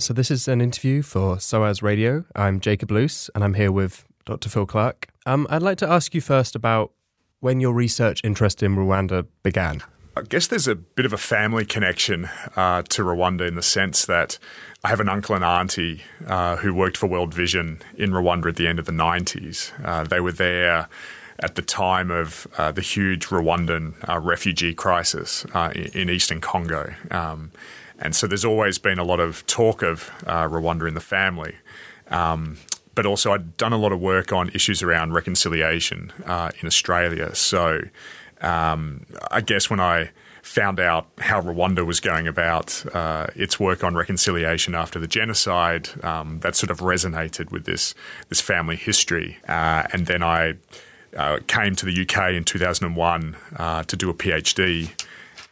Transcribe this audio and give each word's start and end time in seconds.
So, 0.00 0.14
this 0.14 0.30
is 0.30 0.46
an 0.46 0.60
interview 0.60 1.02
for 1.02 1.40
SOAS 1.40 1.82
Radio. 1.82 2.24
I'm 2.36 2.60
Jacob 2.60 2.92
Luce, 2.92 3.28
and 3.34 3.42
I'm 3.42 3.54
here 3.54 3.72
with 3.72 4.04
Dr. 4.26 4.48
Phil 4.48 4.64
Clark. 4.64 5.08
Um, 5.26 5.46
I'd 5.50 5.62
like 5.62 5.78
to 5.78 5.88
ask 5.88 6.14
you 6.14 6.20
first 6.20 6.54
about 6.54 6.92
when 7.40 7.58
your 7.58 7.72
research 7.72 8.20
interest 8.22 8.62
in 8.62 8.76
Rwanda 8.76 9.26
began. 9.42 9.82
I 10.16 10.22
guess 10.22 10.46
there's 10.46 10.68
a 10.68 10.76
bit 10.76 11.04
of 11.04 11.12
a 11.12 11.18
family 11.18 11.64
connection 11.64 12.28
uh, 12.54 12.82
to 12.82 13.02
Rwanda 13.02 13.46
in 13.48 13.56
the 13.56 13.62
sense 13.62 14.06
that 14.06 14.38
I 14.84 14.88
have 14.88 15.00
an 15.00 15.08
uncle 15.08 15.34
and 15.34 15.44
auntie 15.44 16.02
uh, 16.26 16.56
who 16.56 16.72
worked 16.74 16.96
for 16.96 17.08
World 17.08 17.34
Vision 17.34 17.80
in 17.96 18.10
Rwanda 18.10 18.50
at 18.50 18.56
the 18.56 18.68
end 18.68 18.78
of 18.78 18.86
the 18.86 18.92
90s. 18.92 19.72
Uh, 19.84 20.04
they 20.04 20.20
were 20.20 20.32
there 20.32 20.88
at 21.40 21.54
the 21.54 21.62
time 21.62 22.10
of 22.10 22.46
uh, 22.56 22.72
the 22.72 22.80
huge 22.80 23.26
Rwandan 23.26 23.94
uh, 24.08 24.18
refugee 24.18 24.74
crisis 24.74 25.44
uh, 25.54 25.72
in, 25.74 26.10
eastern 26.10 26.40
Congo. 26.40 26.94
Um, 27.10 27.52
and 27.98 28.14
so 28.14 28.26
there's 28.26 28.44
always 28.44 28.78
been 28.78 28.98
a 28.98 29.04
lot 29.04 29.20
of 29.20 29.44
talk 29.46 29.82
of 29.82 30.10
uh, 30.26 30.44
Rwanda 30.44 30.86
in 30.86 30.94
the 30.94 31.00
family. 31.00 31.56
Um, 32.10 32.58
but 32.94 33.06
also, 33.06 33.32
I'd 33.32 33.56
done 33.56 33.72
a 33.72 33.78
lot 33.78 33.92
of 33.92 34.00
work 34.00 34.32
on 34.32 34.48
issues 34.50 34.82
around 34.82 35.12
reconciliation 35.12 36.12
uh, 36.26 36.50
in 36.60 36.66
Australia. 36.66 37.32
So 37.34 37.82
um, 38.40 39.06
I 39.30 39.40
guess 39.40 39.70
when 39.70 39.78
I 39.78 40.10
found 40.42 40.80
out 40.80 41.06
how 41.18 41.40
Rwanda 41.40 41.86
was 41.86 42.00
going 42.00 42.26
about 42.26 42.84
uh, 42.94 43.26
its 43.36 43.60
work 43.60 43.84
on 43.84 43.94
reconciliation 43.94 44.74
after 44.74 44.98
the 44.98 45.06
genocide, 45.06 45.90
um, 46.02 46.40
that 46.40 46.56
sort 46.56 46.70
of 46.70 46.78
resonated 46.78 47.52
with 47.52 47.66
this 47.66 47.94
this 48.30 48.40
family 48.40 48.76
history. 48.76 49.38
Uh, 49.46 49.84
and 49.92 50.06
then 50.06 50.22
I 50.22 50.54
uh, 51.16 51.38
came 51.46 51.74
to 51.76 51.86
the 51.86 52.02
UK 52.02 52.32
in 52.32 52.44
2001 52.44 53.36
uh, 53.56 53.82
to 53.84 53.96
do 53.96 54.10
a 54.10 54.14
PhD 54.14 54.90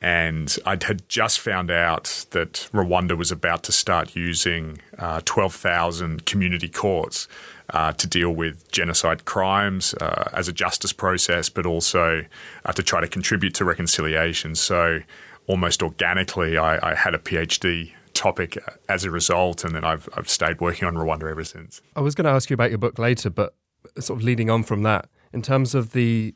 and 0.00 0.56
I 0.66 0.73
had 0.82 1.09
just 1.09 1.41
found 1.41 1.70
out 1.70 2.27
that 2.30 2.68
Rwanda 2.73 3.16
was 3.16 3.32
about 3.32 3.62
to 3.64 3.73
start 3.73 4.14
using 4.14 4.80
uh, 4.98 5.23
12,000 5.24 6.27
community 6.27 6.68
courts 6.68 7.28
uh, 7.70 7.92
to 7.92 8.06
deal 8.06 8.30
with 8.30 8.70
genocide 8.70 9.24
crimes 9.24 9.95
uh, 9.95 10.29
as 10.32 10.48
a 10.48 10.52
justice 10.52 10.93
process, 10.93 11.48
but 11.48 11.66
also 11.66 12.24
uh, 12.65 12.73
to 12.73 12.82
try 12.82 13.01
to 13.01 13.09
contribute 13.09 13.54
to 13.54 13.65
reconciliation. 13.65 14.54
So, 14.54 15.01
almost 15.46 15.82
organically, 15.82 16.59
I, 16.59 16.90
I, 16.90 16.95
had 16.95 17.15
a 17.15 17.18
PhD 17.18 17.92
topic 18.15 18.59
as 18.88 19.04
a 19.04 19.10
result, 19.10 19.65
and 19.65 19.74
then 19.74 19.85
I've, 19.85 20.09
I've 20.16 20.29
stayed 20.29 20.60
working 20.60 20.87
on 20.88 20.95
Rwanda 20.95 21.30
ever 21.30 21.45
since. 21.45 21.80
I 21.95 22.01
was 22.01 22.15
going 22.15 22.24
to 22.24 22.30
ask 22.30 22.51
you 22.51 22.54
about 22.54 22.70
your 22.70 22.79
book 22.79 22.98
later, 22.98 23.30
but 23.30 23.54
sort 23.98 24.18
of 24.18 24.24
leading 24.24 24.51
on 24.51 24.63
from 24.63 24.82
that, 24.82 25.09
in 25.32 25.42
terms 25.42 25.74
of 25.74 25.92
the 25.92 26.35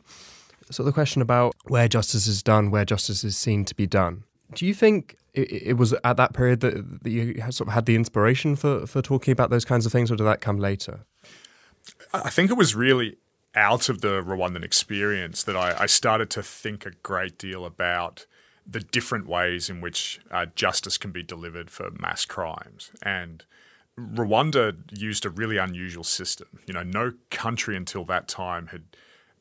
of 0.78 0.86
the 0.86 0.92
question 0.92 1.20
about 1.22 1.54
where 1.64 1.88
justice 1.88 2.26
is 2.26 2.42
done, 2.42 2.70
where 2.70 2.84
justice 2.84 3.24
is 3.24 3.36
seen 3.36 3.64
to 3.64 3.74
be 3.74 3.86
done. 3.86 4.24
Do 4.54 4.66
you 4.66 4.74
think 4.74 5.16
it, 5.34 5.50
it 5.50 5.76
was 5.76 5.94
at 6.04 6.16
that 6.16 6.32
period 6.32 6.60
that, 6.60 7.02
that 7.02 7.10
you 7.10 7.34
sort 7.50 7.68
of 7.68 7.74
had 7.74 7.86
the 7.86 7.94
inspiration 7.94 8.56
for, 8.56 8.86
for 8.86 9.02
talking 9.02 9.32
about 9.32 9.50
those 9.50 9.64
kinds 9.64 9.86
of 9.86 9.92
things, 9.92 10.10
or 10.10 10.16
did 10.16 10.24
that 10.24 10.40
come 10.40 10.58
later? 10.58 11.00
I 12.12 12.30
think 12.30 12.50
it 12.50 12.56
was 12.56 12.74
really 12.74 13.16
out 13.54 13.88
of 13.88 14.00
the 14.00 14.22
Rwandan 14.22 14.62
experience 14.64 15.42
that 15.44 15.56
I, 15.56 15.74
I 15.80 15.86
started 15.86 16.30
to 16.30 16.42
think 16.42 16.86
a 16.86 16.92
great 17.02 17.38
deal 17.38 17.64
about 17.64 18.26
the 18.66 18.80
different 18.80 19.26
ways 19.26 19.68
in 19.68 19.80
which 19.80 20.20
uh, 20.30 20.46
justice 20.54 20.98
can 20.98 21.10
be 21.10 21.22
delivered 21.22 21.70
for 21.70 21.90
mass 21.90 22.24
crimes. 22.24 22.90
And 23.02 23.44
Rwanda 23.98 24.76
used 24.92 25.26
a 25.26 25.30
really 25.30 25.56
unusual 25.56 26.04
system. 26.04 26.46
You 26.66 26.74
know, 26.74 26.84
no 26.84 27.14
country 27.30 27.76
until 27.76 28.04
that 28.04 28.28
time 28.28 28.68
had 28.68 28.84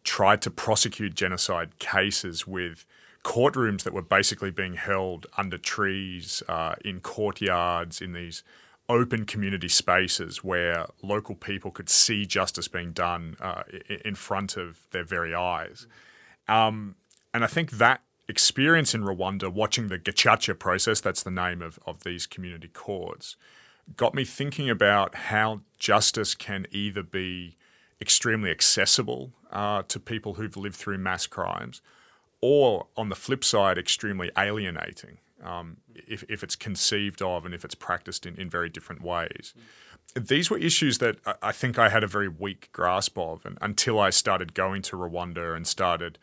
tried 0.03 0.41
to 0.43 0.51
prosecute 0.51 1.13
genocide 1.13 1.79
cases 1.79 2.47
with 2.47 2.85
courtrooms 3.23 3.83
that 3.83 3.93
were 3.93 4.01
basically 4.01 4.51
being 4.51 4.73
held 4.73 5.27
under 5.37 5.57
trees, 5.57 6.41
uh, 6.47 6.75
in 6.83 6.99
courtyards, 6.99 8.01
in 8.01 8.13
these 8.13 8.43
open 8.87 9.25
community 9.25 9.67
spaces 9.67 10.43
where 10.43 10.87
local 11.03 11.35
people 11.35 11.69
could 11.69 11.89
see 11.89 12.25
justice 12.25 12.67
being 12.67 12.91
done 12.91 13.35
uh, 13.39 13.61
in 14.03 14.15
front 14.15 14.57
of 14.57 14.79
their 14.91 15.03
very 15.03 15.35
eyes. 15.35 15.85
Um, 16.47 16.95
and 17.33 17.43
I 17.43 17.47
think 17.47 17.71
that 17.71 18.01
experience 18.27 18.95
in 18.95 19.03
Rwanda, 19.03 19.51
watching 19.51 19.89
the 19.89 19.99
Gacaca 19.99 20.57
process, 20.57 21.01
that's 21.01 21.21
the 21.21 21.31
name 21.31 21.61
of, 21.61 21.77
of 21.85 22.03
these 22.03 22.25
community 22.25 22.67
courts, 22.67 23.35
got 23.95 24.13
me 24.15 24.23
thinking 24.23 24.69
about 24.69 25.13
how 25.15 25.61
justice 25.77 26.33
can 26.35 26.65
either 26.71 27.03
be 27.03 27.57
extremely 28.01 28.49
accessible 28.51 29.31
uh, 29.51 29.83
to 29.83 29.99
people 29.99 30.35
who've 30.35 30.55
lived 30.55 30.75
through 30.75 30.97
mass 30.97 31.27
crimes, 31.27 31.81
or 32.41 32.87
on 32.95 33.09
the 33.09 33.15
flip 33.15 33.43
side, 33.43 33.77
extremely 33.77 34.31
alienating 34.37 35.17
um, 35.43 35.77
if, 35.95 36.23
if 36.29 36.43
it's 36.43 36.55
conceived 36.55 37.21
of 37.21 37.45
and 37.45 37.53
if 37.53 37.65
it's 37.65 37.75
practiced 37.75 38.25
in, 38.25 38.35
in 38.35 38.49
very 38.49 38.69
different 38.69 39.01
ways. 39.01 39.53
These 40.15 40.49
were 40.49 40.57
issues 40.57 40.97
that 40.99 41.17
I 41.41 41.51
think 41.51 41.77
I 41.77 41.89
had 41.89 42.03
a 42.03 42.07
very 42.07 42.27
weak 42.27 42.69
grasp 42.71 43.17
of 43.17 43.45
and, 43.45 43.57
until 43.61 43.99
I 43.99 44.09
started 44.09 44.53
going 44.53 44.81
to 44.83 44.95
Rwanda 44.95 45.55
and 45.55 45.67
started 45.67 46.17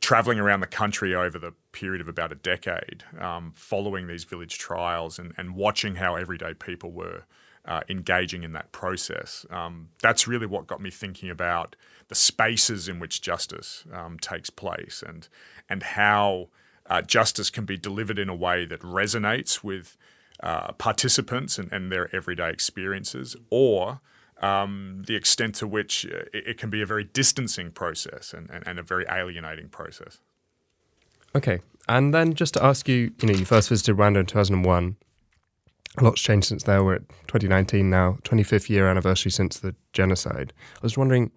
traveling 0.00 0.38
around 0.38 0.60
the 0.60 0.66
country 0.66 1.14
over 1.14 1.38
the 1.38 1.52
period 1.72 2.00
of 2.00 2.08
about 2.08 2.32
a 2.32 2.34
decade, 2.34 3.04
um, 3.18 3.52
following 3.54 4.06
these 4.06 4.24
village 4.24 4.58
trials 4.58 5.18
and, 5.18 5.32
and 5.36 5.54
watching 5.54 5.96
how 5.96 6.16
everyday 6.16 6.54
people 6.54 6.90
were 6.90 7.24
uh, 7.64 7.80
engaging 7.88 8.42
in 8.42 8.52
that 8.52 8.72
process. 8.72 9.46
Um, 9.50 9.90
that's 10.02 10.26
really 10.26 10.46
what 10.46 10.66
got 10.66 10.80
me 10.80 10.90
thinking 10.90 11.30
about 11.30 11.76
the 12.08 12.14
spaces 12.14 12.88
in 12.88 12.98
which 12.98 13.20
justice 13.22 13.84
um, 13.92 14.18
takes 14.18 14.50
place 14.50 15.02
and 15.06 15.28
and 15.68 15.82
how 15.82 16.48
uh, 16.86 17.00
justice 17.00 17.50
can 17.50 17.64
be 17.64 17.76
delivered 17.76 18.18
in 18.18 18.28
a 18.28 18.34
way 18.34 18.64
that 18.64 18.80
resonates 18.80 19.62
with 19.62 19.96
uh, 20.42 20.72
participants 20.72 21.58
and, 21.58 21.70
and, 21.72 21.92
their 21.92 22.14
everyday 22.16 22.50
experiences, 22.50 23.36
or 23.50 24.00
um, 24.40 25.04
the 25.06 25.14
extent 25.14 25.54
to 25.54 25.66
which 25.66 26.06
uh, 26.06 26.24
it, 26.32 26.48
it, 26.48 26.58
can 26.58 26.70
be 26.70 26.80
a 26.80 26.86
very 26.86 27.04
distancing 27.04 27.70
process 27.70 28.32
and, 28.32 28.48
and, 28.50 28.66
and 28.66 28.78
a 28.78 28.82
very 28.82 29.04
alienating 29.10 29.68
process. 29.68 30.18
Okay, 31.36 31.60
and 31.88 32.14
then 32.14 32.34
just 32.34 32.54
to 32.54 32.64
ask 32.64 32.88
you, 32.88 33.12
you 33.20 33.28
know, 33.28 33.34
you 33.34 33.44
first 33.44 33.68
visited 33.68 33.96
Rwanda 33.96 34.16
in 34.16 34.26
2001 34.26 34.96
a 36.00 36.04
lot's 36.04 36.20
changed 36.20 36.48
since 36.48 36.64
there. 36.64 36.82
We're 36.82 36.96
at 36.96 37.08
2019 37.28 37.88
now, 37.88 38.18
25th 38.24 38.68
year 38.68 38.88
anniversary 38.88 39.30
since 39.30 39.58
the 39.58 39.74
genocide. 39.92 40.52
I 40.76 40.80
was 40.82 40.96
wondering 40.96 41.30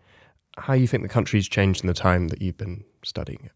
how 0.57 0.74
you 0.74 0.88
think 0.88 1.03
the 1.03 1.09
country's 1.09 1.47
changed 1.47 1.81
in 1.84 1.88
the 1.88 1.94
time 1.94 2.28
that 2.29 2.41
you've 2.41 2.57
been 2.57 2.84
studying 3.03 3.40
it. 3.44 3.52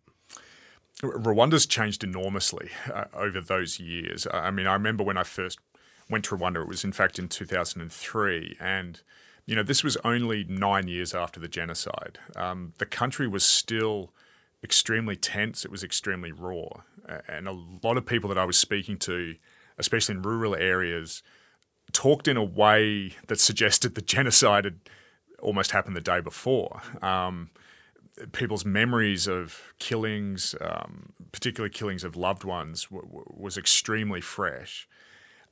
Rwanda's 1.04 1.68
changed 1.68 2.04
enormously 2.04 2.70
uh, 2.92 3.06
over 3.14 3.40
those 3.40 3.80
years. 3.80 4.26
I 4.34 4.50
mean, 4.50 4.66
I 4.66 4.74
remember 4.74 5.04
when 5.04 5.18
I 5.18 5.24
first 5.24 5.60
went 6.10 6.26
to 6.26 6.36
Rwanda, 6.36 6.62
it 6.62 6.68
was 6.68 6.84
in 6.84 6.92
fact 6.92 7.20
in 7.20 7.28
2003. 7.28 8.58
And, 8.60 9.02
you 9.46 9.56
know, 9.56 9.62
this 9.62 9.84
was 9.84 9.96
only 10.04 10.44
nine 10.46 10.88
years 10.88 11.14
after 11.14 11.40
the 11.40 11.48
genocide. 11.48 12.18
Um, 12.36 12.74
the 12.80 12.86
country 12.88 13.28
was 13.28 13.46
still 13.46 14.12
extremely 14.64 15.16
tense, 15.16 15.64
it 15.64 15.72
was 15.72 15.84
extremely 15.84 16.32
raw. 16.32 16.82
And 17.28 17.48
a 17.48 17.56
lot 17.84 17.98
of 17.98 18.06
people 18.06 18.28
that 18.30 18.40
I 18.40 18.46
was 18.46 18.58
speaking 18.58 18.98
to 19.00 19.36
especially 19.78 20.16
in 20.16 20.22
rural 20.22 20.56
areas, 20.56 21.24
talked 21.92 22.28
in 22.28 22.38
a 22.38 22.44
way 22.44 23.14
that 23.28 23.40
suggested 23.40 23.96
the 23.96 24.02
genocide 24.02 24.66
had 24.66 24.80
almost 25.40 25.72
happened 25.72 25.96
the 25.96 26.02
day 26.02 26.20
before. 26.20 26.82
Um, 27.02 27.50
people's 28.32 28.66
memories 28.66 29.28
of 29.28 29.74
killings, 29.80 30.56
um, 30.60 31.14
particularly 31.32 31.72
killings 31.72 32.04
of 32.04 32.16
loved 32.16 32.44
ones, 32.44 32.86
w- 32.86 33.06
w- 33.08 33.26
was 33.30 33.58
extremely 33.58 34.22
fresh. 34.22 34.88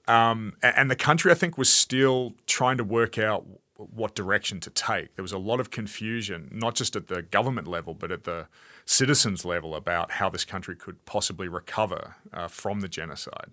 Um, 0.07 0.53
and 0.61 0.89
the 0.89 0.95
country, 0.95 1.31
I 1.31 1.35
think, 1.35 1.57
was 1.57 1.71
still 1.71 2.33
trying 2.45 2.77
to 2.77 2.83
work 2.83 3.17
out 3.17 3.45
what 3.77 4.15
direction 4.15 4.59
to 4.61 4.69
take. 4.69 5.15
There 5.15 5.23
was 5.23 5.31
a 5.31 5.37
lot 5.37 5.59
of 5.59 5.69
confusion, 5.69 6.49
not 6.51 6.75
just 6.75 6.95
at 6.95 7.07
the 7.07 7.21
government 7.21 7.67
level, 7.67 7.93
but 7.93 8.11
at 8.11 8.23
the 8.23 8.47
citizens' 8.85 9.43
level 9.43 9.75
about 9.75 10.11
how 10.11 10.29
this 10.29 10.45
country 10.45 10.75
could 10.75 11.03
possibly 11.05 11.47
recover 11.47 12.15
uh, 12.31 12.47
from 12.47 12.79
the 12.79 12.87
genocide 12.87 13.51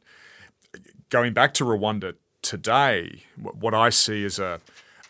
going 1.11 1.33
back 1.33 1.55
to 1.55 1.65
Rwanda 1.65 2.15
today, 2.43 3.25
what 3.37 3.75
I 3.75 3.91
see 3.91 4.25
is 4.25 4.39
a, 4.39 4.61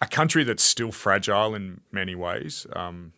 a 0.00 0.06
country 0.06 0.44
that's 0.44 0.62
still 0.62 0.93
fragile 0.93 1.55
in 1.55 1.81
many 1.91 2.14
ways. 2.14 2.67
Um, 2.75 3.12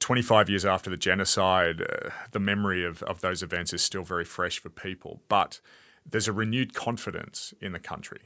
25 0.00 0.50
years 0.50 0.64
after 0.64 0.90
the 0.90 0.96
genocide, 0.96 1.80
uh, 1.82 2.10
the 2.32 2.38
memory 2.38 2.84
of, 2.84 3.02
of 3.04 3.20
those 3.20 3.42
events 3.42 3.72
is 3.72 3.82
still 3.82 4.04
very 4.04 4.24
fresh 4.24 4.58
for 4.58 4.68
people. 4.68 5.20
But 5.28 5.60
there's 6.08 6.28
a 6.28 6.32
renewed 6.32 6.74
confidence 6.74 7.54
in 7.60 7.72
the 7.72 7.78
country, 7.78 8.20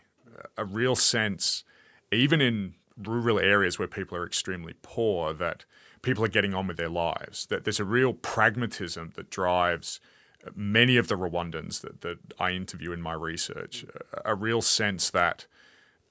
a 0.56 0.64
real 0.64 0.96
sense, 0.96 1.64
even 2.12 2.40
in 2.40 2.74
rural 2.96 3.38
areas 3.38 3.78
where 3.78 3.88
people 3.88 4.18
are 4.18 4.26
extremely 4.26 4.74
poor, 4.82 5.32
that 5.32 5.64
people 6.02 6.24
are 6.24 6.28
getting 6.28 6.54
on 6.54 6.66
with 6.66 6.76
their 6.76 6.88
lives, 6.88 7.46
that 7.46 7.64
there's 7.64 7.80
a 7.80 7.84
real 7.84 8.12
pragmatism 8.12 9.12
that 9.16 9.30
drives 9.30 10.00
many 10.54 10.96
of 10.96 11.08
the 11.08 11.16
Rwandans 11.16 11.80
that, 11.80 12.00
that 12.02 12.18
I 12.38 12.52
interview 12.52 12.92
in 12.92 13.02
my 13.02 13.12
research, 13.12 13.84
a, 14.24 14.34
real 14.34 14.62
sense 14.62 15.10
that 15.10 15.46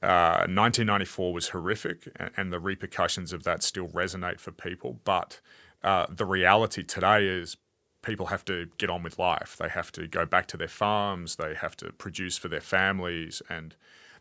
uh, 0.01 0.45
1994 0.47 1.33
was 1.33 1.49
horrific 1.49 2.09
and, 2.15 2.31
and, 2.37 2.53
the 2.53 2.59
repercussions 2.59 3.33
of 3.33 3.43
that 3.43 3.63
still 3.63 3.87
resonate 3.87 4.39
for 4.39 4.51
people. 4.51 4.99
But 5.03 5.41
uh, 5.83 6.07
the 6.09 6.25
reality 6.25 6.83
today 6.83 7.27
is 7.27 7.57
people 8.01 8.27
have 8.27 8.45
to 8.45 8.67
get 8.77 8.89
on 8.89 9.03
with 9.03 9.19
life. 9.19 9.57
They 9.59 9.69
have 9.69 9.91
to 9.93 10.07
go 10.07 10.25
back 10.25 10.47
to 10.47 10.57
their 10.57 10.67
farms, 10.67 11.35
they 11.35 11.53
have 11.55 11.75
to 11.77 11.91
produce 11.91 12.37
for 12.37 12.47
their 12.47 12.61
families, 12.61 13.41
and 13.49 13.75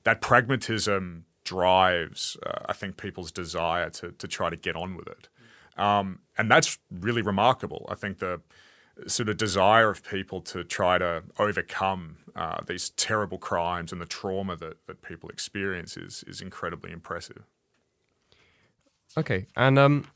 that 0.05 0.21
pragmatism 0.21 1.27
drives, 1.45 2.37
uh, 2.45 2.61
I 2.67 2.73
think, 2.73 2.97
people's 2.97 3.33
desire 3.33 3.91
to, 3.91 4.13
to 4.13 4.29
try 4.29 4.51
to 4.51 4.57
get 4.57 4.77
on 4.77 4.97
with 4.97 5.09
it. 5.09 5.29
Um, 5.79 6.21
and 6.37 6.51
that's 6.51 6.79
really 6.91 7.23
remarkable. 7.23 7.87
I 7.89 7.95
think 7.95 8.19
the 8.19 8.41
sort 9.07 9.29
of 9.29 9.37
desire 9.37 9.91
of 9.91 10.03
people 10.03 10.41
to 10.41 10.65
try 10.65 10.99
to 10.99 11.23
overcome 11.39 12.17
uh, 12.35 12.59
these 12.67 12.91
terrible 12.91 13.39
crimes 13.39 13.93
and 13.93 14.01
the 14.01 14.07
trauma 14.07 14.57
that, 14.57 14.87
that 14.87 15.03
people 15.03 15.29
experience 15.29 15.97
is, 15.97 16.25
is 16.27 16.41
incredibly 16.41 16.91
impressive. 16.91 17.45
Okay. 19.17 19.47
And 19.57 19.79
um, 19.79 20.07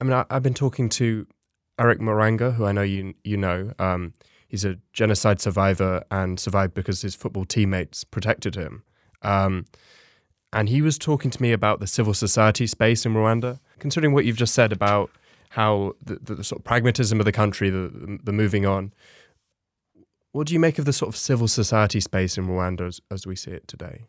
I 0.00 0.04
mean, 0.04 0.12
I, 0.12 0.24
have 0.30 0.42
been 0.42 0.54
talking 0.54 0.88
to 0.90 1.26
Eric 1.78 2.00
Murangwa, 2.00 2.54
who 2.54 2.64
I 2.64 2.72
know 2.72 2.82
you, 2.82 3.14
you 3.24 3.36
know. 3.36 3.72
Um, 3.78 4.14
he's 4.48 4.64
a 4.64 4.78
genocide 4.92 5.40
survivor 5.40 6.02
and 6.10 6.38
survived 6.38 6.74
because 6.74 7.02
his 7.02 7.14
football 7.14 7.44
teammates 7.44 8.04
protected 8.04 8.54
him. 8.54 8.82
Um, 9.22 9.66
and 10.52 10.68
he 10.68 10.82
was 10.82 10.98
talking 10.98 11.30
to 11.30 11.42
me 11.42 11.52
about 11.52 11.80
the 11.80 11.86
civil 11.86 12.14
society 12.14 12.66
space 12.66 13.04
in 13.04 13.14
Rwanda. 13.14 13.58
Considering 13.78 14.12
what 14.12 14.24
you've 14.24 14.36
just 14.36 14.54
said 14.54 14.72
about 14.72 15.10
how 15.50 15.94
the, 16.02 16.16
the, 16.16 16.34
the 16.36 16.44
sort 16.44 16.60
of 16.60 16.64
pragmatism 16.64 17.20
of 17.20 17.26
the 17.26 17.32
country, 17.32 17.70
the, 17.70 18.18
the, 18.22 18.32
moving 18.32 18.66
on, 18.66 18.92
what 20.32 20.46
do 20.46 20.54
you 20.54 20.60
make 20.60 20.78
of 20.78 20.84
the 20.84 20.92
sort 20.92 21.08
of 21.08 21.16
civil 21.16 21.46
society 21.46 22.00
space 22.00 22.36
in 22.36 22.46
Rwanda 22.48 22.88
as, 22.88 23.00
as 23.10 23.26
we 23.26 23.36
see 23.36 23.52
it 23.52 23.68
today? 23.68 24.02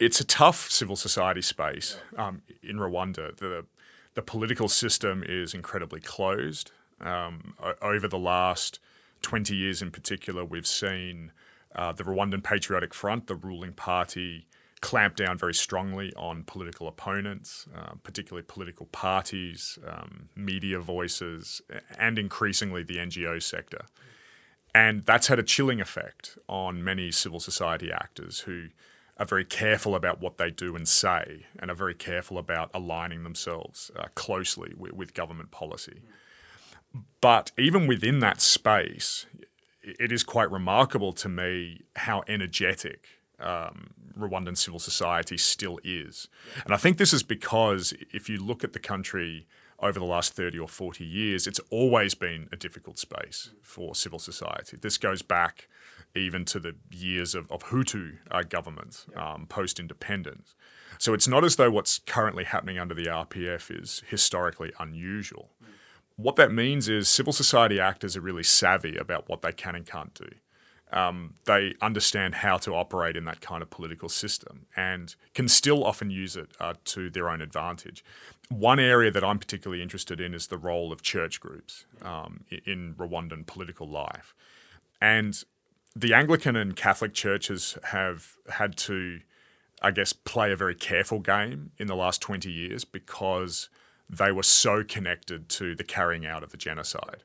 It's 0.00 0.20
a 0.20 0.24
tough 0.24 0.70
civil 0.70 0.96
society 0.96 1.42
space 1.42 1.98
um, 2.16 2.42
in 2.62 2.76
Rwanda. 2.76 3.36
The, 3.36 3.66
the 4.14 4.22
political 4.22 4.68
system 4.68 5.22
is 5.26 5.54
incredibly 5.54 6.00
closed. 6.00 6.72
Um, 7.00 7.54
over 7.82 8.08
the 8.08 8.18
last 8.18 8.80
20 9.22 9.54
years 9.54 9.82
in 9.82 9.90
particular, 9.90 10.44
we've 10.44 10.66
seen 10.66 11.30
uh, 11.74 11.92
the 11.92 12.04
Rwandan 12.04 12.42
Patriotic 12.42 12.94
Front, 12.94 13.26
the 13.26 13.34
ruling 13.34 13.74
party, 13.74 14.46
clamp 14.80 15.16
down 15.16 15.38
very 15.38 15.54
strongly 15.54 16.12
on 16.16 16.44
political 16.44 16.86
opponents, 16.86 17.66
uh, 17.74 17.94
particularly 18.02 18.44
political 18.46 18.86
parties, 18.86 19.78
um, 19.86 20.28
media 20.34 20.78
voices, 20.80 21.62
and 21.98 22.18
increasingly 22.18 22.82
the 22.82 22.96
NGO 22.96 23.42
sector. 23.42 23.86
And 24.74 25.06
that's 25.06 25.28
had 25.28 25.38
a 25.38 25.42
chilling 25.42 25.80
effect 25.80 26.36
on 26.48 26.84
many 26.84 27.10
civil 27.10 27.40
society 27.40 27.90
actors 27.90 28.40
who 28.40 28.68
are 29.18 29.24
very 29.24 29.44
careful 29.44 29.94
about 29.94 30.20
what 30.20 30.36
they 30.36 30.50
do 30.50 30.76
and 30.76 30.86
say 30.86 31.46
and 31.58 31.70
are 31.70 31.74
very 31.74 31.94
careful 31.94 32.36
about 32.36 32.70
aligning 32.74 33.22
themselves 33.22 33.90
uh, 33.96 34.08
closely 34.14 34.74
with, 34.76 34.92
with 34.92 35.14
government 35.14 35.50
policy. 35.50 36.02
But 37.22 37.52
even 37.56 37.86
within 37.86 38.18
that 38.18 38.42
space, 38.42 39.24
it 39.82 40.12
is 40.12 40.22
quite 40.22 40.50
remarkable 40.50 41.12
to 41.14 41.28
me 41.28 41.82
how 41.96 42.22
energetic 42.28 43.06
um, 43.40 43.94
Rwandan 44.16 44.56
civil 44.56 44.78
society 44.78 45.36
still 45.36 45.78
is. 45.84 46.28
And 46.64 46.72
I 46.72 46.76
think 46.76 46.98
this 46.98 47.12
is 47.12 47.22
because 47.22 47.92
if 48.12 48.28
you 48.28 48.38
look 48.38 48.64
at 48.64 48.72
the 48.72 48.78
country 48.78 49.46
over 49.78 49.98
the 49.98 50.06
last 50.06 50.32
30 50.32 50.58
or 50.58 50.68
40 50.68 51.04
years, 51.04 51.46
it's 51.46 51.60
always 51.70 52.14
been 52.14 52.48
a 52.50 52.56
difficult 52.56 52.98
space 52.98 53.50
for 53.62 53.94
civil 53.94 54.18
society. 54.18 54.78
This 54.80 54.96
goes 54.96 55.22
back 55.22 55.68
even 56.14 56.44
to 56.46 56.58
the 56.58 56.74
years 56.90 57.34
of, 57.34 57.50
of 57.52 57.64
Hutu 57.64 58.18
uh, 58.30 58.42
government 58.42 59.06
um, 59.14 59.46
post 59.46 59.78
independence. 59.78 60.54
So 60.98 61.12
it's 61.12 61.28
not 61.28 61.44
as 61.44 61.56
though 61.56 61.70
what's 61.70 61.98
currently 61.98 62.44
happening 62.44 62.78
under 62.78 62.94
the 62.94 63.04
RPF 63.04 63.70
is 63.82 64.02
historically 64.08 64.72
unusual. 64.80 65.50
What 66.16 66.36
that 66.36 66.50
means 66.50 66.88
is 66.88 67.10
civil 67.10 67.34
society 67.34 67.78
actors 67.78 68.16
are 68.16 68.22
really 68.22 68.42
savvy 68.42 68.96
about 68.96 69.28
what 69.28 69.42
they 69.42 69.52
can 69.52 69.74
and 69.74 69.84
can't 69.84 70.14
do 70.14 70.30
um, 70.96 71.34
they 71.44 71.74
understand 71.82 72.36
how 72.36 72.56
to 72.56 72.74
operate 72.74 73.18
in 73.18 73.26
that 73.26 73.42
kind 73.42 73.62
of 73.62 73.68
political 73.68 74.08
system 74.08 74.64
and 74.74 75.14
can 75.34 75.46
still 75.46 75.84
often 75.84 76.08
use 76.08 76.36
it 76.36 76.48
uh, 76.58 76.72
to 76.86 77.10
their 77.10 77.28
own 77.28 77.42
advantage. 77.42 78.02
One 78.48 78.80
area 78.80 79.10
that 79.10 79.22
I'm 79.22 79.38
particularly 79.38 79.82
interested 79.82 80.22
in 80.22 80.32
is 80.32 80.46
the 80.46 80.56
role 80.56 80.92
of 80.92 81.02
church 81.02 81.38
groups 81.38 81.84
um, 82.00 82.44
in 82.64 82.94
Rwandan 82.94 83.46
political 83.46 83.86
life. 83.86 84.34
And 84.98 85.42
the 85.94 86.14
Anglican 86.14 86.56
and 86.56 86.74
Catholic 86.74 87.12
churches 87.12 87.76
have 87.84 88.32
had 88.48 88.78
to, 88.78 89.20
I 89.82 89.90
guess, 89.90 90.14
play 90.14 90.50
a 90.50 90.56
very 90.56 90.74
careful 90.74 91.18
game 91.18 91.72
in 91.76 91.88
the 91.88 91.96
last 91.96 92.22
20 92.22 92.50
years 92.50 92.86
because 92.86 93.68
they 94.08 94.32
were 94.32 94.42
so 94.42 94.82
connected 94.82 95.50
to 95.50 95.74
the 95.74 95.84
carrying 95.84 96.24
out 96.24 96.42
of 96.42 96.52
the 96.52 96.56
genocide. 96.56 97.22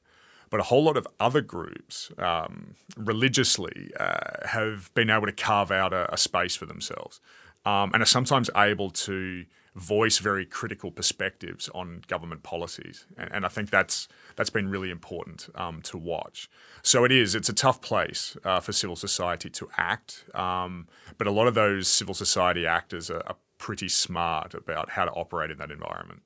But 0.51 0.59
a 0.59 0.63
whole 0.63 0.83
lot 0.83 0.98
of 0.98 1.07
other 1.19 1.42
groups 1.42 2.12
um, 2.19 2.75
religiously 2.95 3.92
uh, 4.00 4.48
have 4.48 4.94
been 4.94 5.09
able 5.09 5.25
to 5.25 5.31
carve 5.31 5.71
out 5.71 5.94
a, 5.94 6.13
a 6.13 6.18
space 6.18 6.56
for 6.56 6.68
themselves 6.68 7.19
um, 7.65 7.92
and 7.94 8.03
are 8.03 8.06
sometimes 8.06 8.50
able 8.56 8.92
to 8.92 9.45
voice 9.75 10.18
very 10.18 10.45
critical 10.45 10.92
perspectives 10.92 11.69
on 11.74 12.03
government 12.07 12.44
policies. 12.44 13.06
And, 13.18 13.31
and 13.31 13.45
I 13.45 13.50
think 13.50 13.69
that's 13.69 14.07
that's 14.36 14.50
been 14.50 14.69
really 14.69 14.89
important 14.89 15.50
um, 15.56 15.81
to 15.83 15.98
watch. 15.98 16.50
So 16.83 17.06
it 17.06 17.12
is. 17.12 17.36
It's 17.36 17.50
a 17.50 17.54
tough 17.54 17.81
place 17.81 18.36
uh, 18.44 18.59
for 18.59 18.74
civil 18.74 18.95
society 18.95 19.50
to 19.51 19.69
act, 19.77 20.25
um, 20.36 20.88
but 21.18 21.27
a 21.27 21.31
lot 21.31 21.47
of 21.47 21.54
those 21.54 21.88
civil 21.88 22.13
society 22.13 22.65
actors 22.65 23.09
are, 23.09 23.24
are 23.27 23.38
pretty 23.57 23.88
smart 23.88 24.54
about 24.54 24.92
how 24.92 25.06
to 25.06 25.12
operate 25.12 25.51
in 25.51 25.57
that 25.59 25.71
environment. 25.71 26.24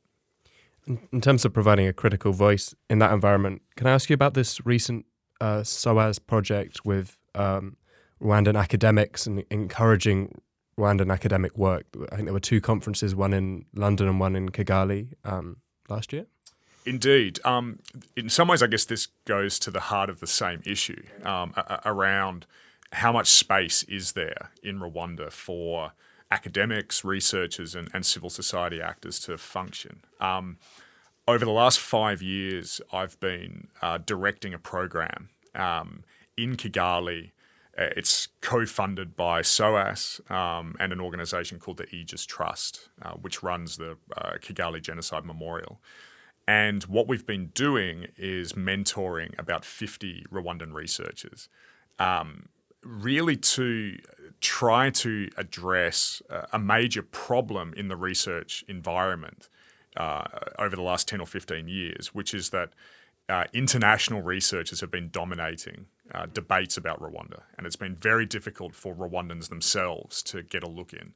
In 0.87 1.21
terms 1.21 1.45
of 1.45 1.53
providing 1.53 1.87
a 1.87 1.93
critical 1.93 2.31
voice 2.31 2.75
in 2.89 2.99
that 2.99 3.11
environment, 3.11 3.63
can 3.75 3.87
I 3.87 3.91
ask 3.91 4.09
you 4.09 4.13
about 4.13 4.35
this 4.35 4.63
recent 4.65 5.05
uh, 5.41 5.63
SOAS 5.63 6.19
project 6.19 6.85
with 6.85 7.17
um, 7.33 7.77
Rwandan 8.21 8.59
academics 8.59 9.25
and 9.25 9.43
encouraging 9.49 10.41
Rwandan 10.77 11.11
academic 11.11 11.57
work? 11.57 11.85
I 12.11 12.15
think 12.15 12.27
there 12.27 12.33
were 12.33 12.39
two 12.39 12.61
conferences, 12.61 13.15
one 13.15 13.33
in 13.33 13.65
London 13.73 14.07
and 14.07 14.19
one 14.19 14.35
in 14.35 14.49
Kigali 14.49 15.13
um, 15.23 15.57
last 15.89 16.13
year. 16.13 16.27
Indeed. 16.85 17.39
Um, 17.43 17.79
in 18.15 18.29
some 18.29 18.47
ways, 18.47 18.61
I 18.61 18.67
guess 18.67 18.85
this 18.85 19.07
goes 19.25 19.57
to 19.59 19.71
the 19.71 19.79
heart 19.79 20.09
of 20.11 20.19
the 20.19 20.27
same 20.27 20.61
issue 20.65 21.01
um, 21.23 21.53
a- 21.57 21.81
around 21.83 22.45
how 22.91 23.11
much 23.11 23.27
space 23.27 23.81
is 23.83 24.11
there 24.11 24.51
in 24.61 24.79
Rwanda 24.79 25.31
for 25.31 25.93
academics, 26.31 27.03
researchers, 27.03 27.75
and, 27.75 27.89
and 27.93 28.05
civil 28.05 28.29
society 28.29 28.81
actors 28.81 29.19
to 29.21 29.37
function. 29.37 30.01
Um, 30.19 30.57
over 31.27 31.43
the 31.43 31.51
last 31.51 31.79
five 31.79 32.21
years, 32.21 32.81
I've 32.93 33.19
been 33.19 33.67
uh, 33.81 33.97
directing 33.97 34.53
a 34.53 34.59
program 34.59 35.29
um, 35.55 36.03
in 36.37 36.55
Kigali. 36.55 37.31
Uh, 37.77 37.89
it's 37.97 38.29
co 38.41 38.65
funded 38.65 39.15
by 39.15 39.41
SOAS 39.41 40.21
um, 40.29 40.75
and 40.79 40.93
an 40.93 41.01
organization 41.01 41.59
called 41.59 41.77
the 41.77 41.93
Aegis 41.93 42.25
Trust, 42.25 42.89
uh, 43.01 43.11
which 43.13 43.43
runs 43.43 43.77
the 43.77 43.97
uh, 44.15 44.33
Kigali 44.39 44.81
Genocide 44.81 45.25
Memorial. 45.25 45.79
And 46.47 46.83
what 46.83 47.07
we've 47.07 47.25
been 47.25 47.47
doing 47.47 48.07
is 48.17 48.53
mentoring 48.53 49.37
about 49.39 49.65
50 49.65 50.25
Rwandan 50.31 50.73
researchers, 50.73 51.49
um, 51.97 52.49
really 52.83 53.35
to 53.35 53.97
try 54.45 54.91
to 54.91 55.27
address 55.37 56.21
a 56.53 56.59
major 56.59 57.01
problem 57.01 57.73
in 57.75 57.87
the 57.87 57.95
research 57.95 58.63
environment 58.67 59.49
uh, 59.97 60.23
over 60.59 60.75
the 60.75 60.83
last 60.83 61.07
10 61.07 61.19
or 61.19 61.25
15 61.25 61.67
years, 61.67 62.13
which 62.13 62.31
is 62.31 62.51
that 62.51 62.69
uh, 63.27 63.45
international 63.53 64.21
researchers 64.21 64.81
have 64.81 64.91
been 64.91 65.09
dominating 65.09 65.87
uh, 66.13 66.27
debates 66.27 66.77
about 66.77 67.01
Rwanda, 67.01 67.41
and 67.57 67.65
it's 67.65 67.75
been 67.75 67.95
very 67.95 68.27
difficult 68.27 68.75
for 68.75 68.93
Rwandans 68.93 69.49
themselves 69.49 70.21
to 70.23 70.43
get 70.43 70.63
a 70.63 70.69
look 70.69 70.93
in. 70.93 71.13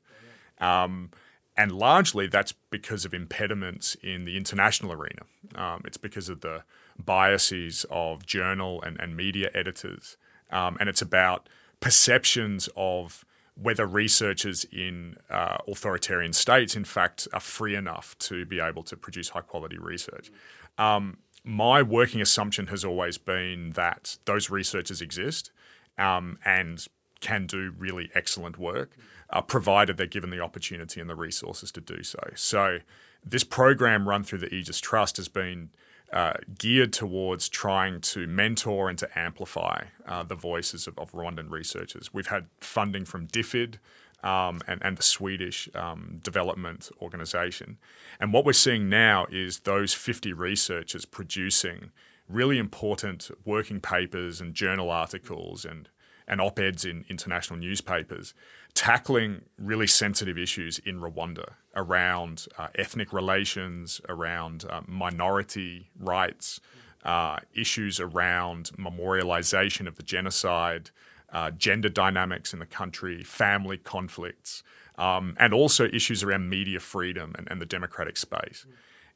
Um, 0.60 1.12
and 1.56 1.72
largely 1.72 2.26
that's 2.26 2.54
because 2.72 3.06
of 3.06 3.14
impediments 3.14 3.96
in 4.02 4.26
the 4.26 4.38
international 4.38 4.92
arena. 4.92 5.22
Um, 5.54 5.84
it's 5.86 5.98
because 5.98 6.30
of 6.30 6.42
the 6.42 6.64
biases 6.98 7.86
of 7.92 8.26
journal 8.26 8.82
and, 8.82 9.00
and 9.00 9.16
media 9.16 9.52
editors. 9.54 10.18
Um, 10.52 10.78
and 10.80 10.90
it's 10.90 11.02
about 11.02 11.48
perceptions 11.80 12.70
of 12.76 13.26
whether 13.56 13.86
researchers 13.86 14.66
in 14.66 15.18
uh, 15.30 15.58
authoritarian 15.68 16.34
states, 16.34 16.76
in 16.76 16.86
fact, 16.86 17.28
are 17.34 17.40
free 17.40 17.76
enough 17.76 18.18
to 18.20 18.46
be 18.46 18.60
able 18.60 18.84
to 18.84 18.96
produce 18.96 19.30
high 19.30 19.42
quality 19.42 19.78
research. 19.78 20.32
Um, 20.78 21.18
my 21.44 21.82
working 21.82 22.22
assumption 22.22 22.68
has 22.68 22.86
always 22.86 23.18
been 23.18 23.72
that 23.72 24.18
those 24.26 24.50
researchers 24.50 25.02
exist 25.02 25.52
um, 25.98 26.38
and 26.46 26.86
can 27.20 27.48
do 27.48 27.74
really 27.78 28.10
excellent 28.16 28.58
work, 28.58 28.96
uh, 29.30 29.42
provided 29.42 29.98
they're 29.98 30.08
given 30.08 30.30
the 30.30 30.40
opportunity 30.40 31.02
and 31.02 31.10
the 31.10 31.16
resources 31.16 31.72
to 31.74 31.82
do 31.82 32.04
so. 32.04 32.20
So, 32.36 32.80
this 33.26 33.44
program 33.44 34.08
run 34.08 34.24
through 34.24 34.40
the 34.40 34.54
Aegis 34.54 34.80
Trust 34.80 35.18
has 35.18 35.28
been 35.28 35.72
uh, 36.12 36.34
geared 36.58 36.92
towards 36.92 37.50
trying 37.50 38.02
to 38.02 38.26
mentor 38.26 38.90
and 38.90 38.98
to 38.98 39.20
amplify 39.20 39.84
uh, 40.08 40.24
the 40.24 40.36
voices 40.36 40.88
of, 40.88 40.98
of, 40.98 41.12
Rwandan 41.12 41.52
researchers. 41.52 42.12
We've 42.12 42.28
had 42.28 42.48
funding 42.62 43.06
from 43.06 43.28
DFID 43.28 43.76
um, 44.24 44.62
and, 44.68 44.84
and 44.84 44.98
the 44.98 45.04
Swedish 45.04 45.70
um, 45.76 46.20
development 46.24 46.90
organization. 47.02 47.78
And 48.20 48.34
what 48.34 48.44
we're 48.44 48.54
seeing 48.54 48.90
now 48.90 49.28
is 49.32 49.60
those 49.60 49.94
50 49.94 50.34
researchers 50.34 51.06
producing 51.06 51.92
really 52.28 52.58
important 52.58 53.30
working 53.46 53.80
papers 53.80 54.42
and 54.42 54.54
journal 54.54 54.90
articles 54.90 55.64
and, 55.64 55.90
and 56.28 56.42
op 56.42 56.60
eds 56.60 56.86
in 56.86 57.06
international 57.10 57.60
newspapers 57.60 58.34
tackling 58.80 59.42
really 59.58 59.86
sensitive 59.86 60.38
issues 60.38 60.80
in 60.80 61.02
Rwanda 61.02 61.56
around 61.76 62.48
uh, 62.58 62.70
ethnic 62.76 63.12
relations, 63.12 64.00
around 64.08 64.64
uh, 64.70 64.80
minority 64.88 65.90
rights, 66.00 66.62
uh, 67.04 67.40
issues 67.54 68.00
around 68.00 68.72
memorialization 68.78 69.86
of 69.86 69.98
the 69.98 70.04
genocide, 70.04 70.92
uh, 71.34 71.52
gender 71.52 71.90
dynamics 71.90 72.54
in 72.54 72.60
the 72.60 72.66
country, 72.66 73.22
family 73.22 73.78
conflicts, 73.78 74.64
um, 74.98 75.36
and 75.38 75.54
also 75.54 75.84
issues 75.88 76.24
around 76.24 76.48
media 76.48 76.80
freedom 76.80 77.36
and, 77.38 77.52
and 77.52 77.62
the 77.62 77.66
democratic 77.66 78.16
space. 78.16 78.66